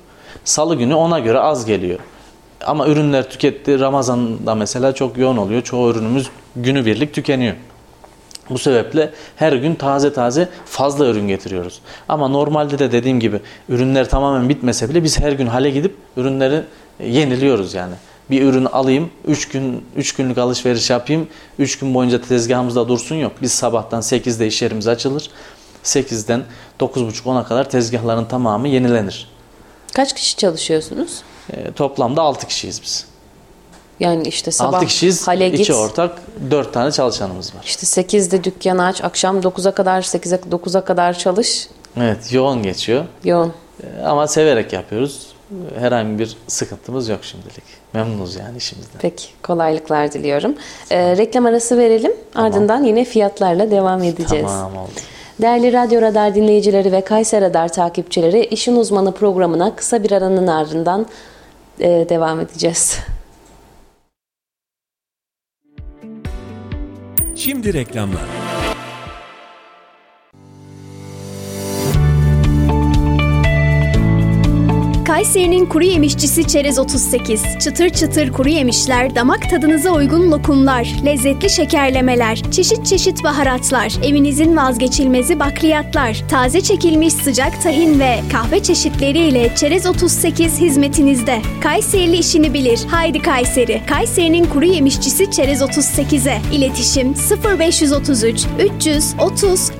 [0.46, 2.00] Salı günü ona göre az geliyor.
[2.66, 3.80] Ama ürünler tüketti.
[3.80, 5.62] Ramazan'da mesela çok yoğun oluyor.
[5.62, 7.56] Çoğu ürünümüz günübirlik tükeniyor.
[8.50, 11.80] Bu sebeple her gün taze taze fazla ürün getiriyoruz.
[12.10, 16.64] Ama normalde de dediğim gibi ürünler tamamen bitmese bile biz her gün hale gidip ürünleri
[17.04, 17.94] yeniliyoruz yani.
[18.32, 21.28] Bir ürün alayım, 3 gün 3 günlük alışveriş yapayım,
[21.60, 23.32] 3 gün boyunca tezgahımızda dursun yok.
[23.42, 25.30] Biz sabahtan 8'de iş yerimiz açılır.
[25.84, 26.44] 8'den
[26.80, 29.30] 9.30-10'a kadar tezgahların tamamı yenilenir.
[29.94, 31.22] Kaç kişi çalışıyorsunuz?
[31.54, 33.09] E, toplamda 6 kişiyiz biz.
[34.00, 35.60] Yani işte sabah 6 kişiyiz, hale git.
[35.60, 37.62] 2 ortak, 4 tane çalışanımız var.
[37.66, 41.68] İşte 8'de dükkanı aç, akşam 9'a kadar, 8'e 9'a kadar çalış.
[41.98, 43.06] Evet, yoğun geçiyor.
[43.24, 43.54] Yoğun.
[43.84, 45.28] E, Ama severek yapıyoruz.
[45.80, 47.64] Herhangi bir sıkıntımız yok şimdilik.
[47.94, 49.00] Memnunuz yani işimizden.
[49.00, 50.56] Peki, kolaylıklar diliyorum.
[50.92, 52.12] Ee, reklam arası verelim.
[52.36, 54.46] Ardından yine fiyatlarla devam edeceğiz.
[54.48, 54.90] Tamam oldu.
[55.42, 61.06] Değerli Radyo Radar dinleyicileri ve Kayser Radar takipçileri, İşin Uzmanı programına kısa bir aranın ardından
[61.80, 62.98] e, devam edeceğiz.
[67.40, 68.22] Şimdi reklamlar.
[75.20, 77.44] Kayseri'nin kuru yemişçisi Çerez 38.
[77.64, 85.40] Çıtır çıtır kuru yemişler, damak tadınıza uygun lokumlar, lezzetli şekerlemeler, çeşit çeşit baharatlar, evinizin vazgeçilmezi
[85.40, 91.42] bakliyatlar, taze çekilmiş sıcak tahin ve kahve çeşitleriyle Çerez 38 hizmetinizde.
[91.62, 92.80] Kayserili işini bilir.
[92.88, 93.82] Haydi Kayseri.
[93.90, 96.42] Kayseri'nin kuru yemişçisi Çerez 38'e.
[96.54, 97.14] İletişim
[97.60, 98.46] 0533
[98.78, 99.72] 330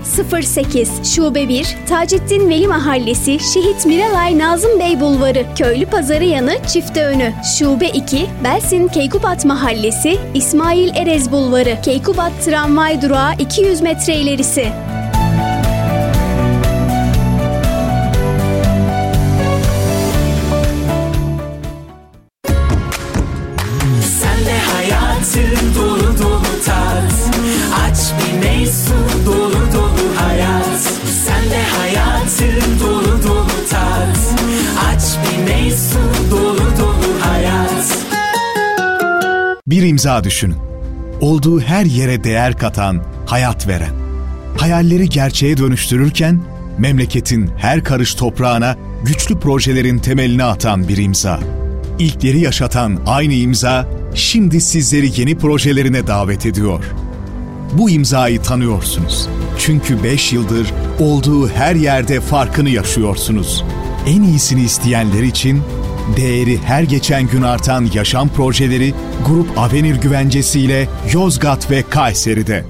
[0.42, 7.06] 08 Şube 1 Taceddin Veli Mahallesi Şehit Miralay Nazım Bey Bulvarı Köylü Pazarı yanı Çifte
[7.06, 7.34] Önü.
[7.58, 11.78] Şube 2 Belsin Keykubat Mahallesi İsmail Erez Bulvarı.
[11.84, 14.72] Keykubat Tramvay Durağı 200 metre ilerisi
[40.10, 40.56] İmza düşünün.
[41.22, 43.94] Olduğu her yere değer katan, hayat veren.
[44.58, 46.42] Hayalleri gerçeğe dönüştürürken
[46.78, 51.40] memleketin her karış toprağına güçlü projelerin temelini atan bir imza.
[52.00, 56.84] İlkleri yaşatan aynı imza şimdi sizleri yeni projelerine davet ediyor.
[57.74, 59.30] Bu imzayı tanıyorsunuz.
[59.58, 63.64] Çünkü 5 yıldır olduğu her yerde farkını yaşıyorsunuz.
[64.08, 65.62] En iyisini isteyenler için
[66.18, 68.94] değeri her geçen gün artan yaşam projeleri
[69.28, 72.66] Grup Avenir güvencesiyle Yozgat ve Kayseri'de.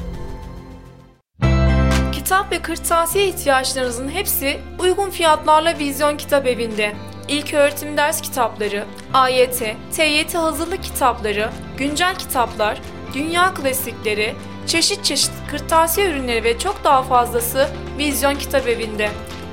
[2.12, 6.93] Kitap ve kırtasiye ihtiyaçlarınızın hepsi uygun fiyatlarla Vizyon Kitap Evi'nde.
[7.28, 12.82] İlk öğretim ders kitapları, AYT, TYT hazırlık kitapları, güncel kitaplar,
[13.13, 14.36] dünya klasikleri,
[14.67, 19.10] çeşit çeşit kırtasiye ürünleri ve çok daha fazlası Vizyon Kitap Evi'nde.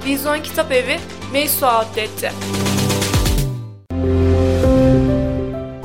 [0.07, 0.99] Vizyon Kitap Evi,
[1.33, 2.33] Meysu Outlet'te.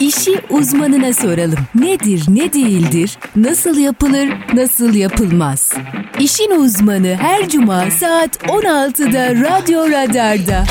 [0.00, 1.58] İşi uzmanına soralım.
[1.74, 5.72] Nedir, ne değildir, nasıl yapılır, nasıl yapılmaz?
[6.20, 10.64] İşin uzmanı her cuma saat 16'da Radyo Radar'da.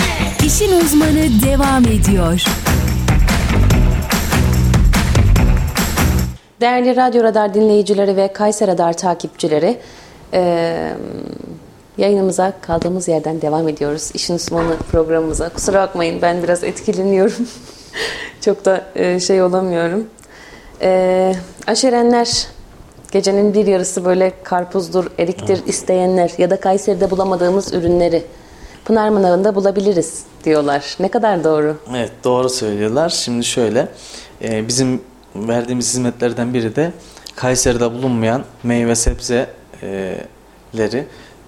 [0.46, 2.44] İşin uzmanı devam ediyor.
[6.62, 9.78] Değerli Radyo Radar dinleyicileri ve Kayser Radar takipçileri,
[10.34, 10.94] eee,
[11.98, 14.12] yayınımıza kaldığımız yerden devam ediyoruz.
[14.14, 15.50] İşin uzmanı programımıza.
[15.50, 17.48] Kusura bakmayın ben biraz etkileniyorum.
[18.42, 20.08] Çok da e, şey olamıyorum.
[20.82, 21.36] Eee
[21.68, 22.48] aşerenler,
[23.12, 28.24] gecenin bir yarısı böyle karpuzdur, eriktir isteyenler ya da Kayseri'de bulamadığımız ürünleri
[28.86, 30.96] Pınar Manavı'nda bulabiliriz diyorlar.
[31.00, 31.78] Ne kadar doğru?
[31.96, 33.10] Evet doğru söylüyorlar.
[33.10, 33.88] Şimdi şöyle
[34.44, 35.02] e, bizim
[35.36, 36.92] verdiğimiz hizmetlerden biri de
[37.36, 39.48] Kayseri'de bulunmayan meyve sebzeleri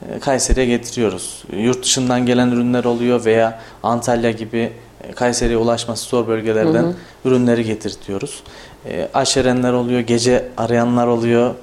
[0.09, 1.43] e, Kayseri'ye getiriyoruz.
[1.57, 4.71] Yurt dışından gelen ürünler oluyor veya Antalya gibi e,
[5.15, 6.93] Kayseri'ye ulaşması zor bölgelerden Hı hı.
[7.25, 8.43] ürünleri getirtiyoruz.
[8.85, 11.53] E, aşerenler oluyor, gece arayanlar oluyor.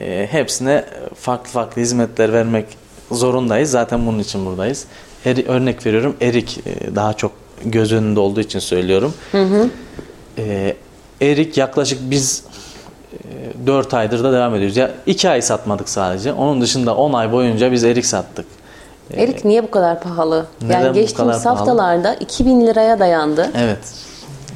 [0.00, 0.84] E, hepsine
[1.14, 2.66] farklı farklı hizmetler vermek
[3.10, 3.70] zorundayız.
[3.70, 4.86] Zaten bunun için buradayız.
[5.24, 7.32] Eri, örnek veriyorum erik e, daha çok
[7.64, 9.14] göz önünde olduğu için söylüyorum.
[9.32, 9.70] Hı hı.
[10.38, 10.76] E,
[11.20, 12.44] erik yaklaşık biz
[13.12, 14.76] e, 4 aydır da devam ediyoruz.
[14.76, 16.32] Ya 2 ay satmadık sadece.
[16.32, 18.46] Onun dışında 10 ay boyunca biz erik sattık.
[19.16, 20.46] Erik niye bu kadar pahalı?
[20.62, 21.58] Neden yani geçtiğimiz kadar pahalı?
[21.58, 23.50] haftalarda 2000 liraya dayandı.
[23.56, 23.78] Evet.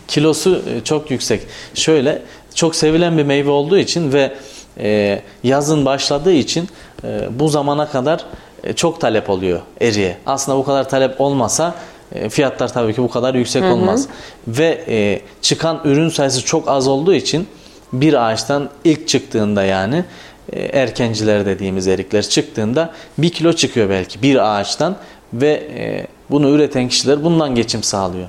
[0.08, 1.42] Kilosu e, çok yüksek.
[1.74, 2.22] Şöyle
[2.54, 4.32] çok sevilen bir meyve olduğu için ve
[4.78, 6.68] e, yazın başladığı için
[7.04, 8.24] e, bu zamana kadar
[8.64, 10.16] e, çok talep oluyor eriye.
[10.26, 11.74] Aslında bu kadar talep olmasa
[12.12, 13.72] e, fiyatlar tabii ki bu kadar yüksek Hı hı.
[13.72, 14.06] olmaz.
[14.48, 17.48] Ve e, çıkan ürün sayısı çok az olduğu için
[17.92, 20.04] bir ağaçtan ilk çıktığında yani
[20.52, 24.96] erkenciler dediğimiz erikler çıktığında bir kilo çıkıyor belki bir ağaçtan
[25.32, 28.28] ve e, bunu üreten kişiler bundan geçim sağlıyor.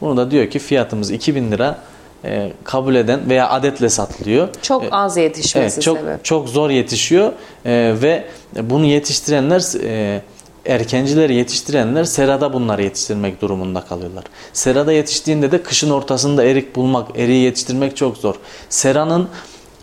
[0.00, 1.78] Bunu da diyor ki fiyatımız 2000 lira
[2.24, 4.48] e, kabul eden veya adetle satılıyor.
[4.62, 6.24] Çok E, az yetişmesi Evet, çok sebep.
[6.24, 7.32] çok zor yetişiyor
[7.66, 8.24] E, ve
[8.62, 10.22] bunu yetiştirenler e,
[10.66, 14.24] erkencileri yetiştirenler serada bunları yetiştirmek durumunda kalıyorlar.
[14.52, 18.34] Serada yetiştiğinde de kışın ortasında erik bulmak, eriği yetiştirmek çok zor.
[18.68, 19.28] Seranın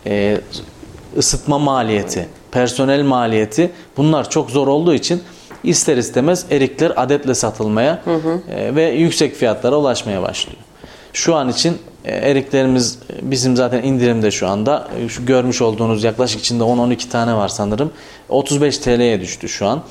[0.06, 0.38] e,
[1.18, 5.24] ısıtma maliyeti, personel maliyeti bunlar çok zor olduğu için
[5.64, 8.02] ister istemez erikler adetle satılmaya
[8.50, 10.58] e, ve yüksek fiyatlara ulaşmaya başlıyor.
[11.14, 14.88] Şu an için e, eriklerimiz e, bizim zaten indirimde şu anda.
[15.06, 17.92] E, Şu görmüş olduğunuz yaklaşık içinde 10-12 tane var sanırım.
[18.30, 19.82] 35 TL'ye düştü şu an.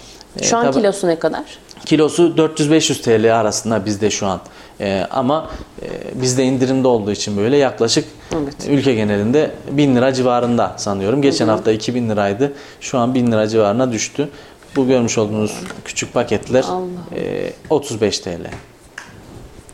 [0.42, 1.44] Şu an tabii- kilosu ne kadar?
[1.87, 4.40] Kilosu 400-500 TL arasında bizde şu an.
[4.81, 5.51] E, ama
[5.83, 5.87] e,
[6.23, 8.55] bizde indirimde olduğu için böyle yaklaşık Evet.
[8.69, 11.23] ülke genelinde 1000 lira civarında sanıyorum.
[11.23, 12.53] Geçen hafta 2000 liraydı.
[12.81, 14.29] Şu an 1000 lira civarına düştü.
[14.77, 17.16] Bu görmüş olduğunuz küçük paketler Allah.
[17.16, 18.29] e, 35 TL.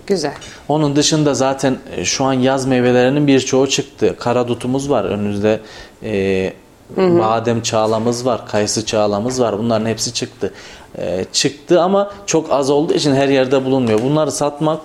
[0.06, 0.34] Güzel.
[0.68, 4.16] Onun dışında zaten e, şu an yaz meyvelerinin birçoğu çıktı.
[4.18, 5.60] Karadutumuz var önümüzde.
[6.02, 6.52] E,
[6.96, 9.58] badem çağlamız var, kayısı çağlamız var.
[9.58, 10.52] Bunların hepsi çıktı.
[10.98, 14.02] E, çıktı ama çok az olduğu için her yerde bulunmuyor.
[14.02, 14.80] Bunları satmak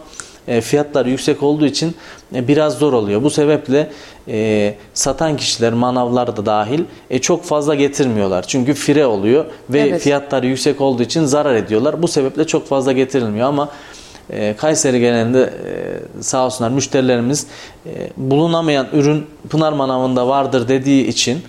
[0.62, 1.96] fiyatlar yüksek olduğu için
[2.36, 3.24] e, biraz zor oluyor.
[3.24, 3.90] Bu sebeple
[4.28, 8.48] e, satan kişiler, manavlar da dahil e, çok fazla getirmiyorlar.
[8.48, 10.02] Çünkü fire oluyor ve Evet.
[10.02, 12.02] fiyatları yüksek olduğu için zarar ediyorlar.
[12.02, 13.70] Bu sebeple çok fazla getirilmiyor ama
[14.30, 15.42] e, Kayseri genelinde
[16.20, 17.48] e, sağ olsunlar müşterilerimiz
[17.86, 21.42] e, bulunamayan ürün Pınar Manavı'nda vardır dediği için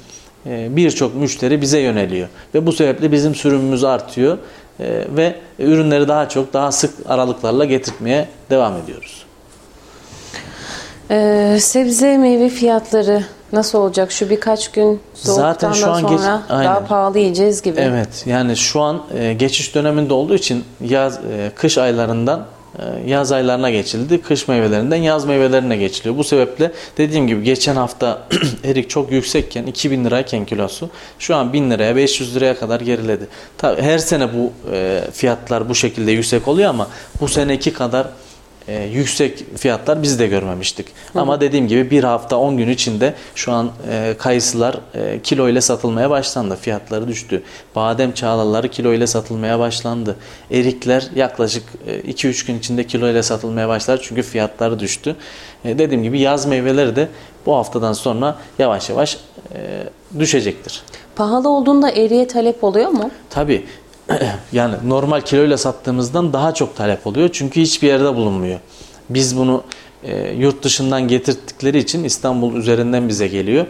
[0.47, 2.29] e, birçok müşteri bize yöneliyor.
[2.55, 4.39] Ve bu sebeple bizim sürümümüz artıyor e,
[4.81, 9.25] ve ürünleri daha çok daha sık aralıklarla getirtmeye devam ediyoruz.
[11.11, 14.13] Ee, sebze meyve fiyatları nasıl olacak?
[14.13, 16.87] Şu birkaç gün Zaten şu an sonra geç- daha aynen.
[16.87, 17.81] pahalı yiyeceğiz gibi.
[17.81, 22.45] Evet yani şu an e, geçiş döneminde olduğu için yaz e, kış aylarından
[23.07, 24.23] yaz aylarına geçildi.
[24.23, 26.17] Kış meyvelerinden yaz meyvelerine geçiliyor.
[26.17, 28.29] Bu sebeple dediğim gibi geçen hafta
[28.65, 33.27] erik çok yüksekken 2000 lirayken kilosu şu an 1000 liraya 500 liraya kadar geriledi.
[33.59, 36.89] Tabii her sene bu e, fiyatlar bu şekilde yüksek oluyor ama
[37.21, 38.07] bu seneki kadar
[38.69, 40.87] e, yüksek fiyatlar biz de görmemiştik.
[41.15, 45.61] Ama dediğim gibi bir hafta 10 gün içinde şu an e, kayısılar e, kilo ile
[45.61, 46.57] satılmaya başlandı.
[46.57, 47.43] Fiyatları düştü.
[47.77, 50.17] Badem çağlaları kilo ile satılmaya başlandı.
[50.51, 51.65] Erikler yaklaşık
[52.09, 55.17] 2-3 gün içinde kilo ile satılmaya başlar çünkü fiyatları düştü.
[55.65, 57.09] E, dediğim gibi yaz meyveleri de
[57.47, 59.19] bu haftadan sonra yavaş yavaş
[59.55, 59.59] e,
[60.19, 60.83] düşecektir.
[61.17, 63.11] Pahalı olduğunda eriye talep oluyor mu?
[63.31, 63.67] Tabii
[64.53, 67.29] yani normal kiloyla sattığımızdan daha çok talep oluyor.
[67.33, 68.61] Çünkü hiçbir yerde bulunmuyor.
[69.11, 69.63] Biz bunu
[70.05, 73.67] e, yurt dışından getirdikleri için İstanbul üzerinden bize geliyor.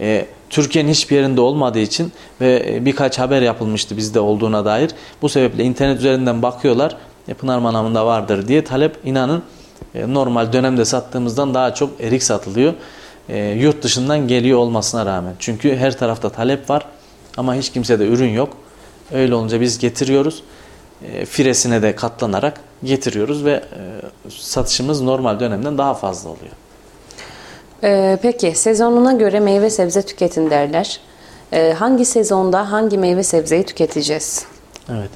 [0.00, 4.90] E, Türkiye'nin hiçbir yerinde olmadığı için ve e, birkaç haber yapılmıştı bizde olduğuna dair.
[5.22, 6.96] Bu sebeple internet üzerinden bakıyorlar.
[7.28, 9.42] E, Pınar Manavı'nda vardır diye talep inanın
[9.94, 12.74] e, normal dönemde sattığımızdan daha çok erik satılıyor.
[13.28, 15.34] E, yurt dışından geliyor olmasına rağmen.
[15.38, 16.86] Çünkü her tarafta talep var
[17.36, 18.56] ama hiç kimsede ürün yok.
[19.12, 20.42] Öyle olunca biz getiriyoruz.
[21.12, 23.60] E, firesine de katlanarak getiriyoruz ve e,
[24.30, 26.52] satışımız normal dönemden daha fazla oluyor.
[27.84, 31.00] Ee, peki sezonuna göre meyve sebze tüketin derler.
[31.52, 34.44] Ee, hangi sezonda hangi meyve sebzeyi tüketeceğiz?
[34.90, 35.10] Evet.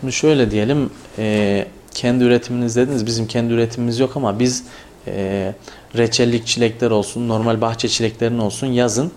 [0.00, 3.06] Şimdi şöyle diyelim, e, kendi üretiminiz dediniz.
[3.06, 4.64] Bizim kendi üretimimiz yok ama biz
[5.06, 5.54] e,
[5.96, 9.12] reçellik çilekler olsun, normal bahçe çileklerin olsun yazın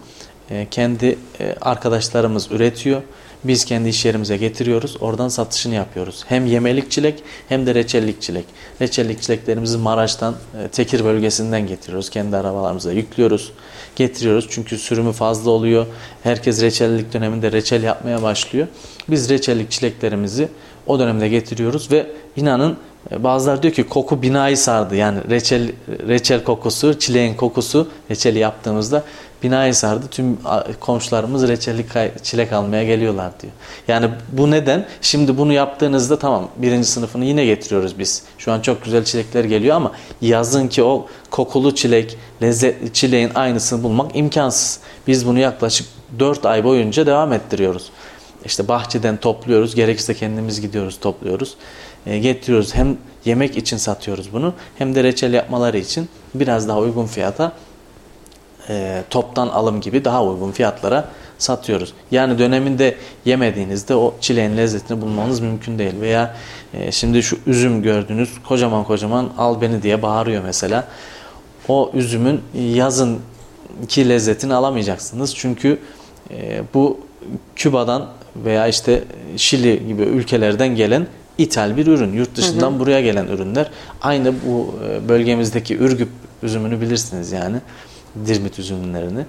[0.50, 3.02] e, kendi e, arkadaşlarımız üretiyor.
[3.44, 4.98] Biz kendi iş yerimize getiriyoruz.
[5.02, 6.24] Oradan satışını yapıyoruz.
[6.28, 8.46] Hem yemelik çilek hem de reçellik çilek.
[8.82, 12.10] Reçellik çileklerimizi Maraş'tan, e, Tekir bölgesinden getiriyoruz.
[12.10, 13.52] Kendi arabalarımıza yüklüyoruz.
[13.96, 14.48] getiriyoruz.
[14.50, 15.86] Çünkü sürümü fazla oluyor.
[16.24, 18.68] Herkes reçellik döneminde reçel yapmaya başlıyor.
[19.10, 20.50] Biz reçellik çileklerimizi
[20.88, 22.78] o dönemde getiriyoruz ve inanın
[23.12, 24.96] e, bazılar diyor ki koku binayı sardı.
[24.96, 25.72] Yani reçel
[26.08, 29.04] reçel kokusu, çileğin kokusu reçeli yaptığımızda
[29.44, 30.08] binayı sardı.
[30.12, 30.38] Tüm
[30.80, 31.88] komşularımız reçellik
[32.24, 33.54] çilek almaya geliyorlar diyor.
[33.88, 34.86] Yani bu neden?
[35.02, 38.24] Şimdi bunu yaptığınızda tamam birinci sınıfını yine getiriyoruz biz.
[38.38, 43.84] Şu an çok güzel çilekler geliyor ama yazın ki o kokulu çilek, lezzetli çileğin aynısını
[43.84, 44.80] bulmak imkansız.
[45.08, 45.88] Biz bunu yaklaşık
[46.20, 47.92] 4 ay boyunca devam ettiriyoruz.
[48.46, 49.76] İşte bahçeden topluyoruz.
[49.76, 51.56] Gerekirse kendimiz gidiyoruz topluyoruz.
[52.06, 52.76] E, getiriyoruz.
[52.76, 57.52] Hem yemek için satıyoruz bunu hem de reçel yapmaları için biraz daha uygun fiyata
[58.70, 61.94] e, toptan alım gibi daha uygun fiyatlara satıyoruz.
[62.12, 66.02] Yani döneminde yemediğinizde o çileğin lezzetini bulmanız mümkün değil.
[66.02, 66.36] Veya
[66.74, 70.88] e, şimdi şu üzüm gördüğünüz kocaman kocaman al beni diye bağırıyor mesela.
[71.68, 72.42] O üzümün
[72.74, 73.20] yazın
[73.88, 75.36] ki lezzetini alamayacaksınız.
[75.36, 75.80] Çünkü
[76.32, 77.00] e, bu
[77.56, 79.04] Küba'dan veya işte
[79.38, 82.14] Şili gibi ülkelerden gelen ithal bir ürün.
[82.14, 82.80] Yurt dışından hı hı.
[82.80, 83.70] buraya gelen ürünler.
[84.02, 86.10] Aynı bu e, bölgemizdeki Ürgüp
[86.44, 87.58] üzümünü bilirsiniz yani.
[88.26, 89.26] Dirmit üzümlerini.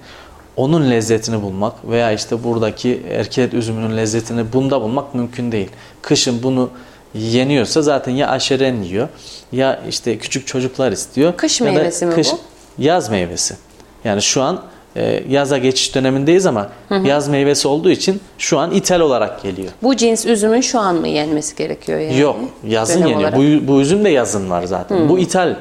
[0.57, 5.69] Onun lezzetini bulmak veya işte buradaki erkelet üzümünün lezzetini bunda bulmak mümkün değil.
[6.01, 6.69] Kışın bunu
[7.13, 9.07] yeniyorsa zaten ya aşeren yiyor
[9.51, 11.33] ya işte küçük çocuklar istiyor.
[11.37, 12.39] Kış meyvesi mi kış, bu?
[12.77, 13.55] Yaz meyvesi.
[14.03, 14.61] Yani şu an
[14.95, 17.07] e, yaza geçiş dönemindeyiz ama hı hı.
[17.07, 19.71] yaz meyvesi olduğu için şu an ithal olarak geliyor.
[19.83, 22.19] Bu cins üzümün şu an mı yenmesi gerekiyor yani?
[22.19, 22.35] Yok,
[22.67, 23.33] yazın yeniyor.
[23.33, 24.97] Bu, bu üzüm de yazın var zaten.
[24.97, 25.09] Hı.
[25.09, 25.55] Bu ithal.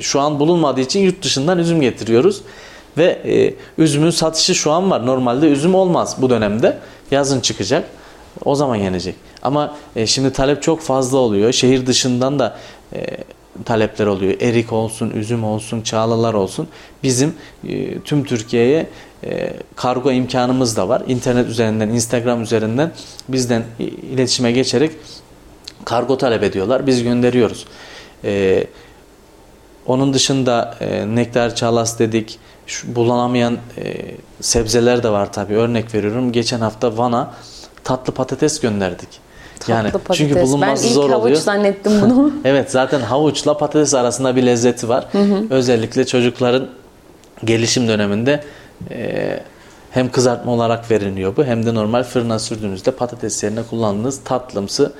[0.00, 2.42] Şu an bulunmadığı için yurt dışından üzüm getiriyoruz.
[2.98, 5.06] Ve e, üzümün satışı şu an var.
[5.06, 6.78] Normalde üzüm olmaz bu dönemde.
[7.10, 7.84] Yazın çıkacak.
[8.44, 9.14] O zaman yenecek.
[9.42, 11.52] Ama e, şimdi talep çok fazla oluyor.
[11.52, 12.56] Şehir dışından da
[12.94, 13.06] e,
[13.64, 14.34] talepler oluyor.
[14.40, 16.68] Erik olsun, üzüm olsun, çağlalar olsun.
[17.02, 17.34] Bizim
[17.68, 18.86] e, tüm Türkiye'ye
[19.24, 21.02] e, kargo imkanımız da var.
[21.06, 22.92] İnternet üzerinden, Instagram üzerinden
[23.28, 23.64] bizden
[24.12, 24.90] iletişime geçerek
[25.84, 26.86] kargo talep ediyorlar.
[26.86, 27.66] Biz gönderiyoruz.
[28.24, 28.64] E,
[29.86, 32.38] onun dışında e, nektar çağlas dedik.
[32.66, 33.94] Şu, bulunamayan e,
[34.40, 35.54] sebzeler de var tabii.
[35.54, 36.32] Örnek veriyorum.
[36.32, 37.30] Geçen hafta Van'a
[37.84, 39.08] tatlı patates gönderdik.
[39.68, 40.16] Yani patates.
[40.16, 41.18] çünkü bulunması zor oluyor.
[41.18, 42.32] Ben ilk havuç zannettim bunu.
[42.44, 45.06] evet zaten havuçla patates arasında bir lezzeti var.
[45.12, 45.44] Hı hı.
[45.50, 46.68] Özellikle çocukların
[47.44, 48.44] gelişim döneminde
[48.90, 49.40] e,
[49.90, 54.92] hem kızartma olarak veriliyor bu hem de normal fırına sürdüğünüzde patates yerine kullandığınız tatlımsı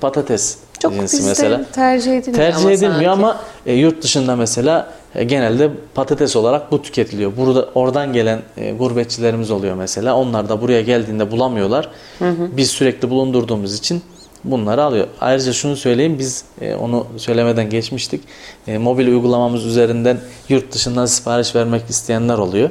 [0.00, 1.64] patates Çok cinsi mesela.
[1.72, 3.08] tercih edilmiyor tercih ama edilmiyor sanki.
[3.08, 7.36] ama e, yurt dışında mesela e, genelde patates olarak bu tüketiliyor.
[7.36, 10.16] Burada oradan gelen e, gurbetçilerimiz oluyor mesela.
[10.16, 11.88] Onlar da buraya geldiğinde bulamıyorlar.
[12.18, 12.56] Hı hı.
[12.56, 14.02] Biz sürekli bulundurduğumuz için
[14.44, 15.06] bunları alıyor.
[15.20, 18.20] Ayrıca şunu söyleyeyim biz e, onu söylemeden geçmiştik.
[18.66, 20.18] E, mobil uygulamamız üzerinden
[20.48, 22.70] yurt dışından sipariş vermek isteyenler oluyor.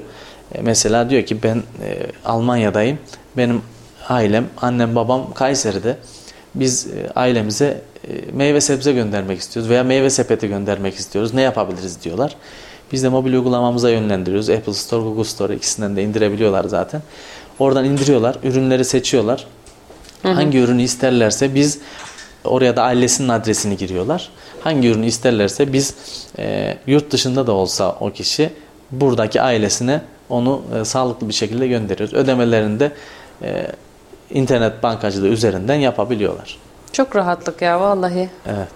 [0.56, 2.98] E, mesela diyor ki ben e, Almanya'dayım.
[3.38, 3.62] Benim
[4.10, 5.98] ailem, annem, babam Kayseri'de.
[6.56, 11.34] Biz e, ailemize e, meyve sebze göndermek istiyoruz veya meyve sepeti göndermek istiyoruz.
[11.34, 12.36] Ne yapabiliriz diyorlar.
[12.92, 14.50] Biz de mobil uygulamamıza yönlendiriyoruz.
[14.50, 17.02] Apple Store, Google Store ikisinden de indirebiliyorlar zaten.
[17.60, 19.48] Oradan indiriyorlar, ürünleri seçiyorlar.
[20.22, 20.34] Hı hı.
[20.34, 21.80] Hangi ürünü isterlerse biz
[22.44, 24.30] oraya da ailesinin adresini giriyorlar.
[24.62, 25.96] Hangi ürünü isterlerse biz
[26.40, 28.50] e, yurt dışında da olsa o kişi
[28.92, 32.14] buradaki ailesine onu e, sağlıklı bir şekilde gönderiyoruz.
[32.16, 32.92] Ödemelerini de
[33.42, 33.68] e,
[34.34, 36.58] internet bankacılığı üzerinden yapabiliyorlar.
[36.92, 38.30] Çok rahatlık ya vallahi.
[38.46, 38.68] Evet.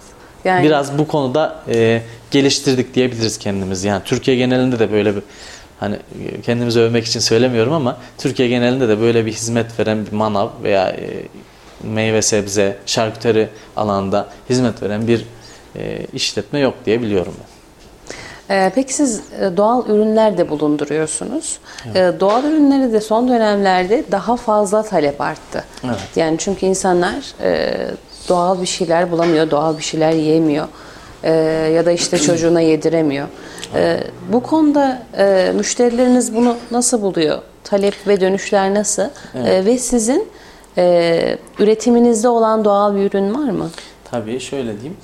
[0.44, 0.64] Yani...
[0.64, 3.88] Biraz bu konuda e, geliştirdik diyebiliriz kendimizi.
[3.88, 5.22] Yani Türkiye genelinde de böyle bir
[5.80, 5.98] hani
[6.42, 10.90] kendimizi övmek için söylemiyorum ama Türkiye genelinde de böyle bir hizmet veren bir manav veya
[10.90, 11.22] e,
[11.82, 15.24] meyve sebze, şarküteri alanında hizmet veren bir
[15.76, 17.57] e, işletme yok diye biliyorum ben.
[18.50, 21.58] Ee, peki siz e, doğal ürünler de bulunduruyorsunuz.
[21.86, 21.96] Evet.
[21.96, 25.64] Ee, doğal ürünleri de son dönemlerde daha fazla talep arttı.
[25.84, 26.16] Evet.
[26.16, 27.74] Yani çünkü insanlar e,
[28.28, 30.68] doğal bir şeyler bulamıyor, doğal bir şeyler yiyemiyor.
[31.22, 31.32] E,
[31.74, 33.28] ya da işte çocuğuna yediremiyor.
[34.32, 35.02] Bu konuda
[35.54, 37.38] müşterileriniz bunu nasıl buluyor?
[37.64, 39.02] Talep ve dönüşler nasıl?
[39.34, 39.66] Evet.
[39.66, 40.28] Ve sizin
[41.58, 43.70] üretiminizde olan doğal bir ürün var mı?
[44.10, 44.96] Tabii şöyle diyeyim.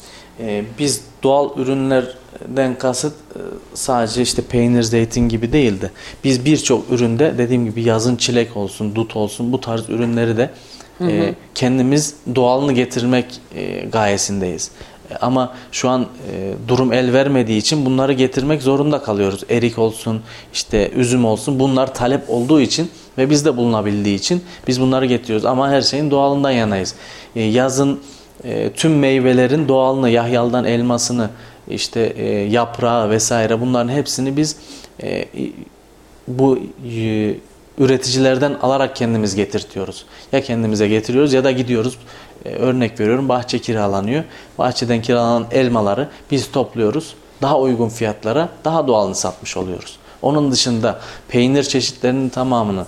[0.78, 2.04] Biz doğal ürünler
[2.48, 3.38] den kasıt e,
[3.74, 5.90] sadece işte peynir, zeytin gibi değildi.
[6.24, 10.50] Biz birçok üründe dediğim gibi yazın çilek olsun, dut olsun bu tarz ürünleri de
[10.98, 11.10] hı hı.
[11.10, 14.70] E, kendimiz doğalını getirmek e, gayesindeyiz.
[15.10, 19.40] E, ama şu an e, durum el vermediği için bunları getirmek zorunda kalıyoruz.
[19.50, 20.22] Erik olsun,
[20.52, 25.46] işte üzüm olsun bunlar talep olduğu için ve bizde bulunabildiği için biz bunları getiriyoruz.
[25.46, 26.94] Ama her şeyin doğalından yanayız.
[27.36, 28.00] E, yazın
[28.44, 31.30] e, tüm meyvelerin doğalını, yahyaldan elmasını,
[31.68, 34.56] işte e, yaprağı vesaire bunların hepsini biz
[35.02, 35.24] e,
[36.28, 36.58] bu
[36.96, 37.34] e,
[37.78, 40.04] üreticilerden alarak kendimiz getirtiyoruz.
[40.32, 41.98] Ya kendimize getiriyoruz ya da gidiyoruz.
[42.44, 44.24] E, örnek veriyorum bahçe kiralanıyor.
[44.58, 47.14] Bahçeden kiralanan elmaları biz topluyoruz.
[47.42, 49.96] Daha uygun fiyatlara daha doğalını satmış oluyoruz.
[50.22, 52.86] Onun dışında peynir çeşitlerinin tamamını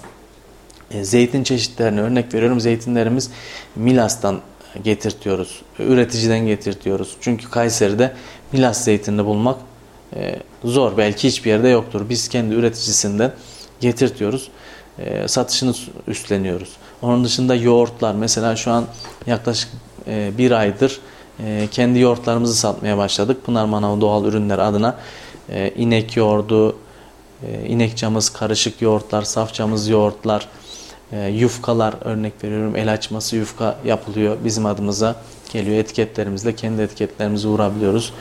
[0.90, 2.60] e, zeytin çeşitlerini örnek veriyorum.
[2.60, 3.30] Zeytinlerimiz
[3.76, 4.40] Milas'tan
[4.84, 5.62] getirtiyoruz.
[5.78, 7.16] Üreticiden getirtiyoruz.
[7.20, 8.12] Çünkü Kayseri'de
[8.52, 9.56] Milas zeytinini bulmak
[10.16, 10.96] e, zor.
[10.96, 12.08] Belki hiçbir yerde yoktur.
[12.08, 13.32] Biz kendi üreticisinden
[13.80, 14.48] getirtiyoruz.
[14.98, 15.74] E, satışını
[16.06, 16.68] üstleniyoruz.
[17.02, 18.84] Onun dışında yoğurtlar mesela şu an
[19.26, 19.70] yaklaşık
[20.38, 21.00] bir aydır
[21.70, 23.46] kendi yoğurtlarımızı satmaya başladık.
[23.46, 24.98] Pınar Manav Doğal Ürünler adına
[25.76, 26.76] inek yoğurdu,
[27.66, 30.48] inek camız, karışık yoğurtlar, saf camız yoğurtlar,
[31.12, 35.16] e, yufkalar örnek veriyorum el açması yufka yapılıyor bizim adımıza
[35.52, 38.12] geliyor etiketlerimizle kendi etiketlerimizi vurabiliyoruz.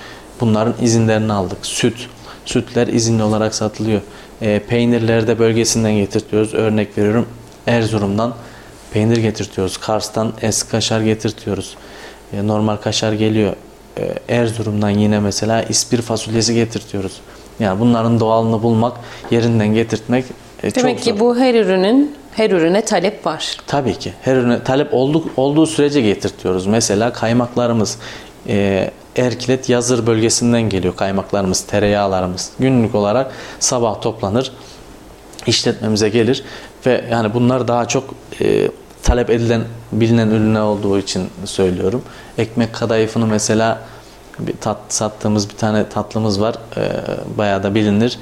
[0.42, 1.58] Bunların izinlerini aldık.
[1.62, 2.08] Süt,
[2.46, 4.02] sütler izinli olarak satılıyor.
[4.42, 6.54] E, peynirleri de bölgesinden getirtiyoruz.
[6.54, 7.28] Örnek veriyorum
[7.68, 8.34] Erzurum'dan
[8.92, 9.78] peynir getirtiyoruz.
[9.78, 11.76] Kars'tan eski kaşar getirtiyoruz.
[12.34, 13.54] E, normal kaşar geliyor.
[13.98, 17.22] E, Erzurum'dan yine mesela ispir fasulyesi getirtiyoruz.
[17.60, 18.94] Yani bunların doğalını bulmak,
[19.32, 20.26] yerinden getirtmek
[20.64, 21.20] e, Demek çok ki zor.
[21.20, 23.58] bu her ürünün her ürüne talep var.
[23.68, 24.14] Tabii ki.
[24.22, 26.68] Her ürüne talep olduğu, olduğu sürece getirtiyoruz.
[26.68, 27.98] Mesela kaymaklarımız
[28.48, 32.52] e, Erkilet Yazır bölgesinden geliyor kaymaklarımız, tereyağlarımız.
[32.60, 34.52] Günlük olarak sabah toplanır,
[35.48, 36.44] işletmemize gelir
[36.86, 38.72] ve yani bunlar daha çok e,
[39.04, 39.62] talep edilen,
[39.92, 42.04] bilinen ürünler olduğu için söylüyorum.
[42.38, 43.82] Ekmek kadayıfını mesela
[44.40, 46.56] bir tat, sattığımız bir tane tatlımız var.
[46.78, 46.92] E,
[47.38, 48.20] bayağı da bilinir.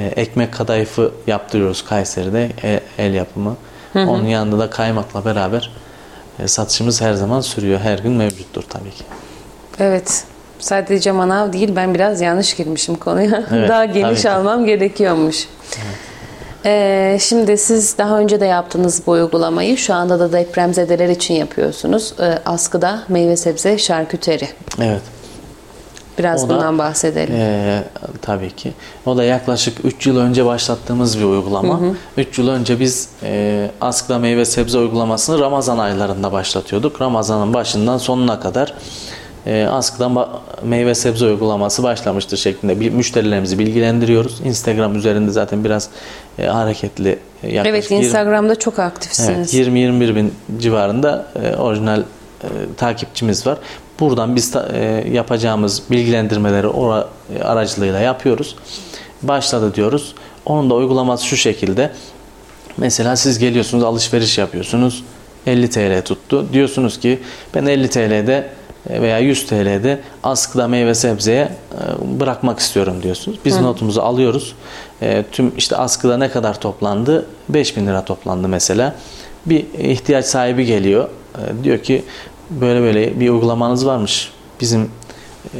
[0.00, 3.56] E, ekmek kadayıfı yaptırıyoruz Kayseri'de e, el yapımı.
[3.92, 4.10] Hı hı.
[4.10, 5.70] Onun yanında da kaymakla beraber
[6.38, 7.80] e, satışımız her zaman sürüyor.
[7.80, 9.04] Her gün mevcuttur tabii ki.
[9.78, 10.24] Evet.
[10.58, 13.42] Sadece manav değil ben biraz yanlış girmişim konuya.
[13.52, 15.48] Evet, daha geniş almam gerekiyormuş.
[16.64, 19.78] Ee, şimdi siz daha önce de yaptınız bu uygulamayı.
[19.78, 22.14] Şu anda da depremzedeler için yapıyorsunuz.
[22.20, 24.48] Ee, askıda meyve sebze şarküteri.
[24.82, 25.19] Evet.
[26.18, 27.34] Biraz O da, bundan bahsedelim.
[27.36, 27.82] e,
[28.22, 28.72] tabii ki.
[29.06, 31.80] O da yaklaşık 3 yıl önce başlattığımız bir uygulama.
[31.80, 31.94] Hı hı.
[32.16, 37.00] 3 yıl önce biz e, askıda meyve sebze uygulamasını Ramazan aylarında başlatıyorduk.
[37.00, 38.74] Ramazanın başından sonuna kadar
[39.46, 40.28] e, askıda ba-
[40.64, 44.40] meyve sebze uygulaması başlamıştır şeklinde bir müşterilerimizi bilgilendiriyoruz.
[44.44, 45.88] Instagram üzerinde zaten biraz
[46.38, 49.54] e, hareketli e, Evet 20 Instagram'da çok aktifsiniz.
[49.54, 52.02] Evet, 20-21 bin civarında e, orijinal
[52.44, 53.58] e, takipçimiz var.
[54.00, 58.56] Buradan biz ta- e, yapacağımız bilgilendirmeleri ora, e, aracılığıyla yapıyoruz.
[59.22, 60.14] Başladı diyoruz.
[60.46, 61.90] Onun da uygulaması şu şekilde.
[62.76, 65.04] Mesela siz geliyorsunuz alışveriş yapıyorsunuz.
[65.46, 66.46] 50 TL tuttu.
[66.52, 67.18] Diyorsunuz ki
[67.54, 68.48] ben 50 TL'de
[68.90, 73.38] veya 100 TL'de askıda meyve sebzeye e, bırakmak istiyorum diyorsunuz.
[73.44, 73.62] Biz Hı.
[73.62, 74.54] notumuzu alıyoruz.
[75.02, 77.26] E, Tüm işte askıda ne kadar toplandı?
[77.48, 78.94] 5000 lira toplandı mesela.
[79.46, 81.08] Bir ihtiyaç sahibi geliyor.
[81.38, 82.04] E, Diyor ki
[82.50, 84.32] böyle böyle bir uygulamanız varmış.
[84.60, 84.90] Bizim
[85.54, 85.58] e,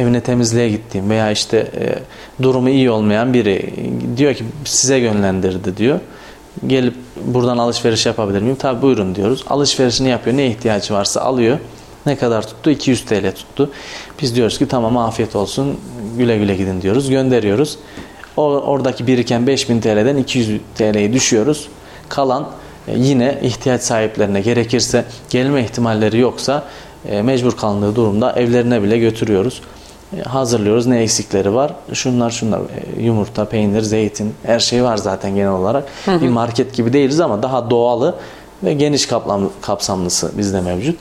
[0.00, 1.98] evine temizliğe gittiğim veya işte e,
[2.42, 3.74] durumu iyi olmayan biri
[4.16, 6.00] diyor ki size yönlendirdi diyor.
[6.66, 8.56] Gelip buradan alışveriş yapabilir miyim?
[8.56, 9.44] Tabi buyurun diyoruz.
[9.48, 10.36] Alışverişini yapıyor.
[10.36, 11.58] Ne ihtiyacı varsa alıyor.
[12.06, 12.70] Ne kadar tuttu?
[12.70, 13.70] 200 TL tuttu.
[14.22, 15.80] Biz diyoruz ki tamam afiyet olsun
[16.18, 17.10] güle güle gidin diyoruz.
[17.10, 17.78] Gönderiyoruz.
[18.36, 21.68] O, oradaki biriken 5000 TL'den 200 TL'yi düşüyoruz.
[22.08, 22.48] Kalan
[22.96, 26.64] yine ihtiyaç sahiplerine gerekirse gelme ihtimalleri yoksa
[27.08, 29.62] e, mecbur kalındığı durumda evlerine bile götürüyoruz.
[30.16, 31.74] E, Hazırlıyoruz ne eksikleri var.
[31.92, 35.84] Şunlar şunlar e, yumurta, peynir, zeytin her şey var zaten genel olarak.
[36.04, 36.20] Hı hı.
[36.20, 38.14] Bir market gibi değiliz ama daha doğalı
[38.64, 40.98] ve geniş kaplam, kapsamlısı bizde mevcut.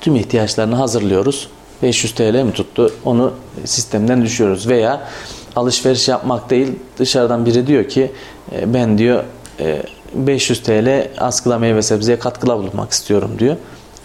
[0.00, 1.48] Tüm ihtiyaçlarını hazırlıyoruz.
[1.82, 2.92] 500 TL mi tuttu?
[3.04, 3.32] Onu
[3.64, 5.08] sistemden düşüyoruz veya
[5.56, 8.12] alışveriş yapmak değil dışarıdan biri diyor ki
[8.52, 9.24] e, ben diyor
[9.60, 9.82] e,
[10.14, 13.56] 500 TL askıda meyve sebzeye katkıda bulunmak istiyorum diyor.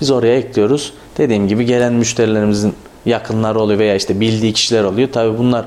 [0.02, 0.94] Biz oraya ekliyoruz.
[1.18, 2.74] Dediğim gibi gelen müşterilerimizin
[3.06, 5.10] yakınları oluyor veya işte bildiği kişiler oluyor.
[5.12, 5.66] Tabii bunlar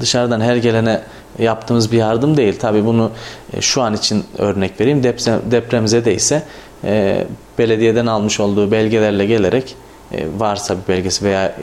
[0.00, 1.00] dışarıdan her gelene
[1.38, 2.58] yaptığımız bir yardım değil.
[2.58, 3.10] Tabii bunu
[3.52, 5.02] e, şu an için örnek vereyim.
[5.02, 6.42] Deprem, depremize ise
[6.84, 7.26] e,
[7.58, 9.76] belediyeden almış olduğu belgelerle gelerek
[10.12, 11.56] e, varsa bir belgesi veya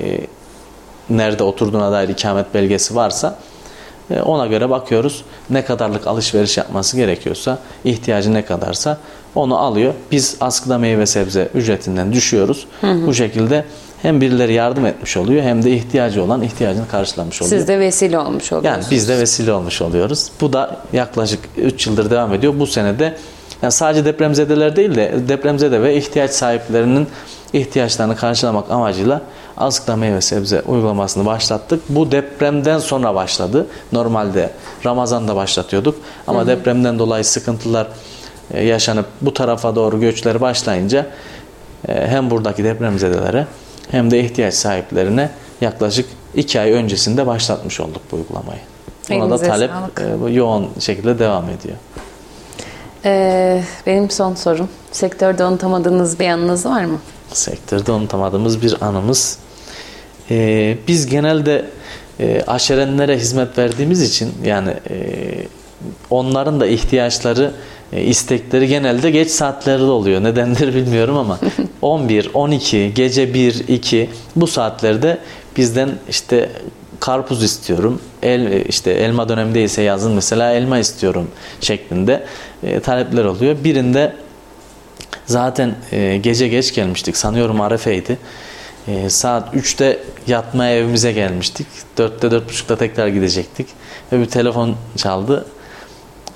[1.10, 3.40] nerede oturduğuna dair ikamet belgesi varsa
[4.26, 5.24] ona göre bakıyoruz.
[5.50, 8.98] Ne kadarlık alışveriş yapması gerekiyorsa, ihtiyacı ne kadarsa
[9.36, 9.94] onu alıyor.
[10.12, 12.68] Biz askıda meyve sebze ücretinden düşüyoruz.
[12.82, 13.08] Hı hı.
[13.08, 13.66] Bu şekilde
[14.02, 17.58] hem birileri yardım etmiş oluyor hem de ihtiyacı olan ihtiyacını karşılamış oluyor.
[17.58, 18.92] Siz de vesile olmuş Yani oluyorsunuz.
[18.92, 20.30] biz de vesile olmuş oluyoruz.
[20.42, 22.54] Bu da yaklaşık 3 yıldır devam ediyor.
[22.60, 23.18] Bu senede
[23.62, 27.08] yani sadece depremzedeler değil de depremzede ve ihtiyaç sahiplerinin
[27.54, 29.22] ihtiyaçlarını karşılamak amacıyla
[29.58, 31.84] azıkla meyve sebze uygulamasını başlattık.
[31.90, 33.68] Bu depremden sonra başladı.
[33.92, 34.50] Normalde
[34.86, 35.96] Ramazan'da başlatıyorduk
[36.28, 36.48] ama hı hı.
[36.48, 37.88] depremden dolayı sıkıntılar
[38.54, 41.06] e, yaşanıp bu tarafa doğru göçleri başlayınca
[41.88, 43.48] e, hem buradaki depremzedelere
[43.92, 45.30] hem de ihtiyaç sahiplerine
[45.62, 48.60] yaklaşık iki ay öncesinde başlatmış olduk bu uygulamayı.
[49.10, 50.36] Buna da talep sağlık.
[50.36, 51.76] yoğun şekilde devam ediyor.
[53.06, 54.70] Ee, benim son sorum.
[54.92, 57.00] Sektörde unutamadığınız bir anınız var mı?
[57.34, 59.38] Sektörde unutamadığımız bir anımız.
[60.32, 61.66] Ee, biz genelde
[62.20, 64.96] e, aşerenlere hizmet verdiğimiz için yani e,
[66.10, 67.52] onların da ihtiyaçları
[67.94, 70.24] e, istekleri genelde geç saatlerde oluyor.
[70.24, 71.40] Nedendir bilmiyorum ama
[71.82, 75.18] 11, 12, gece 1, 2 bu saatlerde
[75.58, 76.50] bizden işte
[77.00, 78.02] karpuz istiyorum.
[78.24, 81.28] El işte elma dönemindeyse yazın mesela elma istiyorum
[81.62, 82.26] şeklinde
[82.64, 83.56] e, talepler oluyor.
[83.64, 84.16] Birinde
[85.30, 87.18] zaten e, gece geç gelmiştik.
[87.18, 88.18] Sanıyorum Arefe'ydi.
[88.88, 91.68] E, saat 3'te yatmaya evimize gelmiştik.
[91.98, 93.68] 4'te 4.30'da tekrar gidecektik.
[94.12, 95.46] Ve bir telefon çaldı.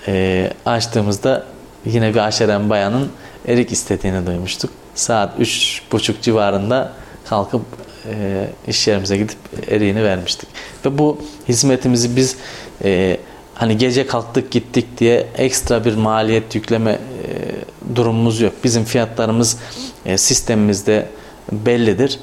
[0.07, 1.45] E, açtığımızda
[1.85, 3.09] yine bir aşeren bayanın
[3.47, 4.71] erik istediğini duymuştuk.
[4.95, 6.91] Saat 3.30 civarında
[7.29, 7.61] kalkıp
[8.09, 9.37] e, iş yerimize gidip
[9.67, 10.49] eriğini vermiştik.
[10.85, 12.35] Ve bu hizmetimizi biz
[12.83, 13.17] e,
[13.53, 16.97] hani gece kalktık gittik diye ekstra bir maliyet yükleme e,
[17.95, 18.53] durumumuz yok.
[18.63, 19.57] Bizim fiyatlarımız
[20.05, 21.09] e, sistemimizde
[21.51, 22.19] bellidir.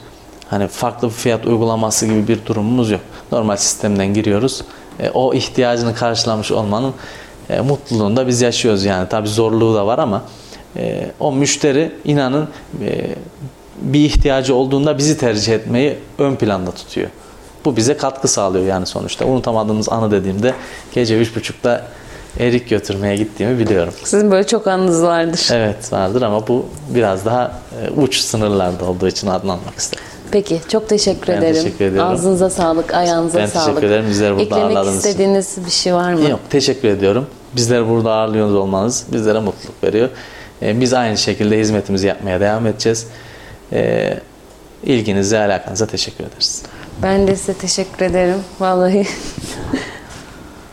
[0.48, 3.00] Hani farklı bir fiyat uygulaması gibi bir durumumuz yok.
[3.32, 4.64] Normal sistemden giriyoruz.
[5.00, 6.94] E, o ihtiyacını karşılamış olmanın
[7.50, 9.08] e, mutluluğunu biz yaşıyoruz yani.
[9.08, 10.22] Tabi zorluğu da var ama
[10.76, 12.48] e, o müşteri inanın
[12.82, 13.16] e,
[13.80, 17.08] bir ihtiyacı olduğunda bizi tercih etmeyi ön planda tutuyor.
[17.64, 19.24] Bu bize katkı sağlıyor yani sonuçta.
[19.24, 20.54] Unutamadığımız anı dediğimde
[20.94, 21.86] gece üç buçukta
[22.38, 23.92] erik götürmeye gittiğimi biliyorum.
[24.04, 25.48] Sizin böyle çok anınız vardır.
[25.52, 27.52] Evet vardır ama bu biraz daha
[27.82, 30.04] e, uç sınırlarda olduğu için adlanmak istedim.
[30.30, 31.54] Peki çok teşekkür ben ederim.
[31.54, 32.10] teşekkür ediyorum.
[32.12, 33.66] Ağzınıza sağlık, ayağınıza ben sağlık.
[33.66, 34.10] Ben teşekkür ederim.
[34.10, 35.66] Bizleri burada Eklemek ağırladığınız istediğiniz için.
[35.66, 36.28] bir şey var mı?
[36.30, 37.26] Yok teşekkür ediyorum.
[37.56, 40.08] Bizleri burada ağırlıyorsunuz olmanız bizlere mutluluk veriyor.
[40.62, 43.06] E, biz aynı şekilde hizmetimizi yapmaya devam edeceğiz.
[43.72, 44.14] E,
[44.84, 46.62] ilginize, alakanıza teşekkür ederiz.
[47.02, 48.38] Ben de size teşekkür ederim.
[48.60, 49.06] Vallahi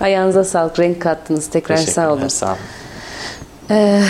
[0.01, 1.49] ayağınıza sağlık, renk kattınız.
[1.49, 2.27] Tekrar sağ olun.
[2.27, 2.57] Sağ olun.
[3.71, 4.01] Ee,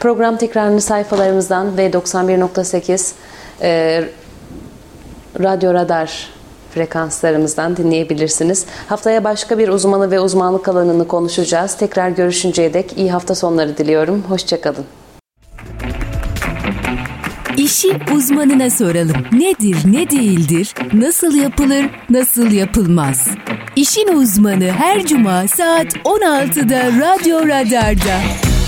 [0.00, 3.12] program tekrarını sayfalarımızdan ve 91.8
[3.62, 4.04] e,
[5.40, 6.30] Radyo Radar
[6.74, 8.66] frekanslarımızdan dinleyebilirsiniz.
[8.88, 11.76] Haftaya başka bir uzmanı ve uzmanlık alanını konuşacağız.
[11.76, 14.24] Tekrar görüşünceye dek iyi hafta sonları diliyorum.
[14.28, 14.99] Hoşçakalın.
[17.60, 19.16] İşi uzmanına soralım.
[19.32, 23.28] Nedir, ne değildir, nasıl yapılır, nasıl yapılmaz?
[23.76, 28.20] İşin uzmanı her cuma saat 16'da Radyo Radar'da.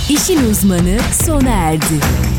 [0.08, 2.31] İşin uzmanı sona erdi.